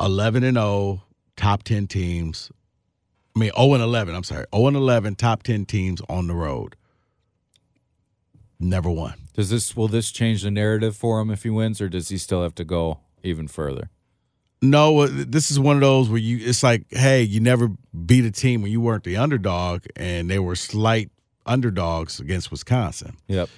[0.01, 1.03] 11 and 0,
[1.37, 2.51] top 10 teams.
[3.37, 4.15] I mean, 0 and 11.
[4.15, 6.75] I'm sorry, 0 and 11, top 10 teams on the road.
[8.63, 9.15] Never won.
[9.35, 12.17] Does this will this change the narrative for him if he wins, or does he
[12.17, 13.91] still have to go even further?
[14.63, 17.73] No, uh, this is one of those where you it's like, hey, you never
[18.07, 21.11] beat a team when you weren't the underdog, and they were slight
[21.45, 23.17] underdogs against Wisconsin.
[23.27, 23.49] Yep.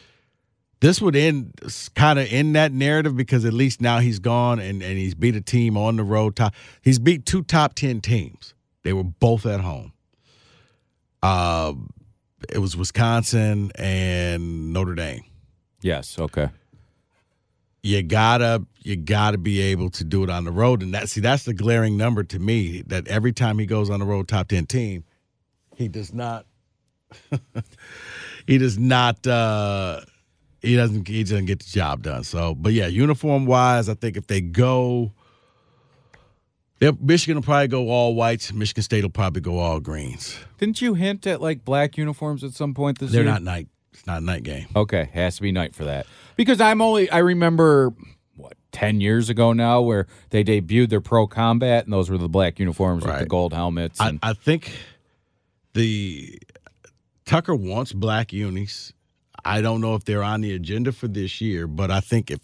[0.81, 1.53] This would end
[1.95, 5.37] kind of end that narrative because at least now he's gone and, and he's beat
[5.37, 6.37] a team on the road.
[6.37, 8.55] Top, he's beat two top ten teams.
[8.85, 9.93] They were both at home.
[11.23, 11.75] Uh,
[12.51, 15.25] it was Wisconsin and Notre Dame.
[15.83, 16.19] Yes.
[16.19, 16.49] Okay.
[17.83, 21.21] you gotta you gotta be able to do it on the road and that see
[21.21, 24.49] that's the glaring number to me that every time he goes on the road top
[24.49, 25.05] 10 team
[25.77, 26.47] he does not
[28.47, 30.01] he does not uh
[30.63, 34.17] he doesn't he doesn't get the job done so but yeah uniform wise i think
[34.17, 35.13] if they go
[36.89, 40.81] if michigan will probably go all whites michigan state will probably go all greens Didn't
[40.81, 43.25] you hint at like black uniforms at some point this year?
[43.25, 46.07] they're not night it's not a night game Okay, has to be night for that.
[46.37, 47.93] Because I'm only I remember
[48.35, 52.29] what ten years ago now where they debuted their pro combat and those were the
[52.29, 54.01] black uniforms with the gold helmets.
[54.01, 54.73] I, I think
[55.75, 56.39] the
[57.25, 58.93] Tucker wants black unis.
[59.45, 62.41] I don't know if they're on the agenda for this year, but I think if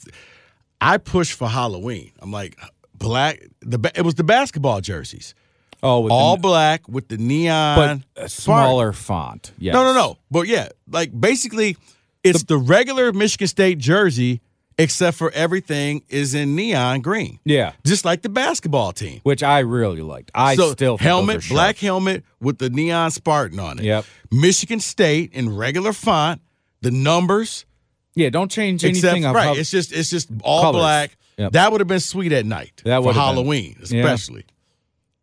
[0.80, 2.56] I push for Halloween, I'm like
[3.00, 3.40] black.
[3.60, 5.34] The it was the basketball jerseys,
[5.82, 9.52] oh, with all the, black with the neon, but smaller font.
[9.58, 9.72] Yes.
[9.74, 10.18] No, no, no.
[10.30, 11.76] But yeah, like basically,
[12.22, 14.40] it's the regular Michigan State jersey,
[14.78, 19.20] except for everything is in neon green, Yeah, just like the basketball team.
[19.24, 20.30] which I really liked.
[20.34, 23.84] I so still helmet, black helmet with the neon Spartan on it.
[23.84, 24.04] Yep.
[24.30, 26.40] Michigan State in regular font,
[26.82, 27.66] the numbers,
[28.14, 29.24] Yeah, don't change except anything.
[29.26, 29.44] of right.
[29.48, 30.80] how- it's just it's just all Colors.
[30.80, 31.16] black.
[31.40, 31.52] Yep.
[31.52, 33.14] That would have been sweet at night That for have been.
[33.14, 34.00] Halloween, Yeah.
[34.00, 34.44] especially.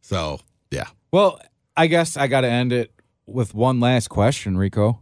[0.01, 0.39] So
[0.71, 1.39] yeah, well,
[1.75, 2.91] I guess I got to end it
[3.27, 4.99] with one last question, Rico.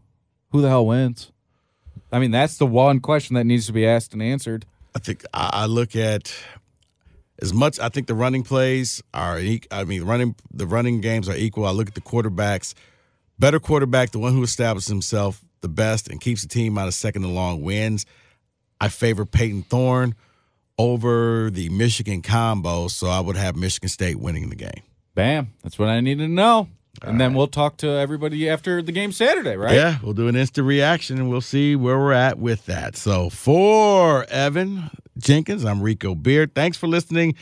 [0.51, 1.31] Who the hell wins?
[2.11, 4.65] I mean, that's the one question that needs to be asked and answered.
[4.95, 6.33] I think I, I look at
[7.41, 7.79] as much.
[7.79, 9.37] I think the running plays are.
[9.71, 11.65] I mean, running the running games are equal.
[11.65, 12.73] I look at the quarterbacks.
[13.39, 16.93] Better quarterback, the one who establishes himself the best and keeps the team out of
[16.93, 18.05] second and long wins.
[18.81, 20.15] I favor Payton Thorne
[20.77, 24.81] over the Michigan combo, so I would have Michigan State winning the game.
[25.13, 25.53] Bam.
[25.63, 26.67] That's what I needed to know.
[27.01, 29.75] And then we'll talk to everybody after the game Saturday, right?
[29.75, 32.95] Yeah, we'll do an instant reaction and we'll see where we're at with that.
[32.95, 36.55] So for Evan Jenkins, I'm Rico Beard.
[36.55, 37.35] Thanks for listening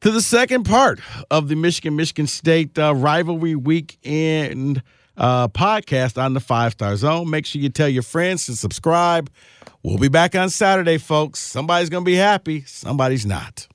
[0.00, 1.00] to the second part
[1.30, 4.82] of the Michigan Michigan State uh, rivalry weekend
[5.16, 7.30] uh, podcast on the Five Star Zone.
[7.30, 9.30] Make sure you tell your friends to subscribe.
[9.84, 11.40] We'll be back on Saturday, folks.
[11.40, 13.66] Somebody's going to be happy, somebody's not.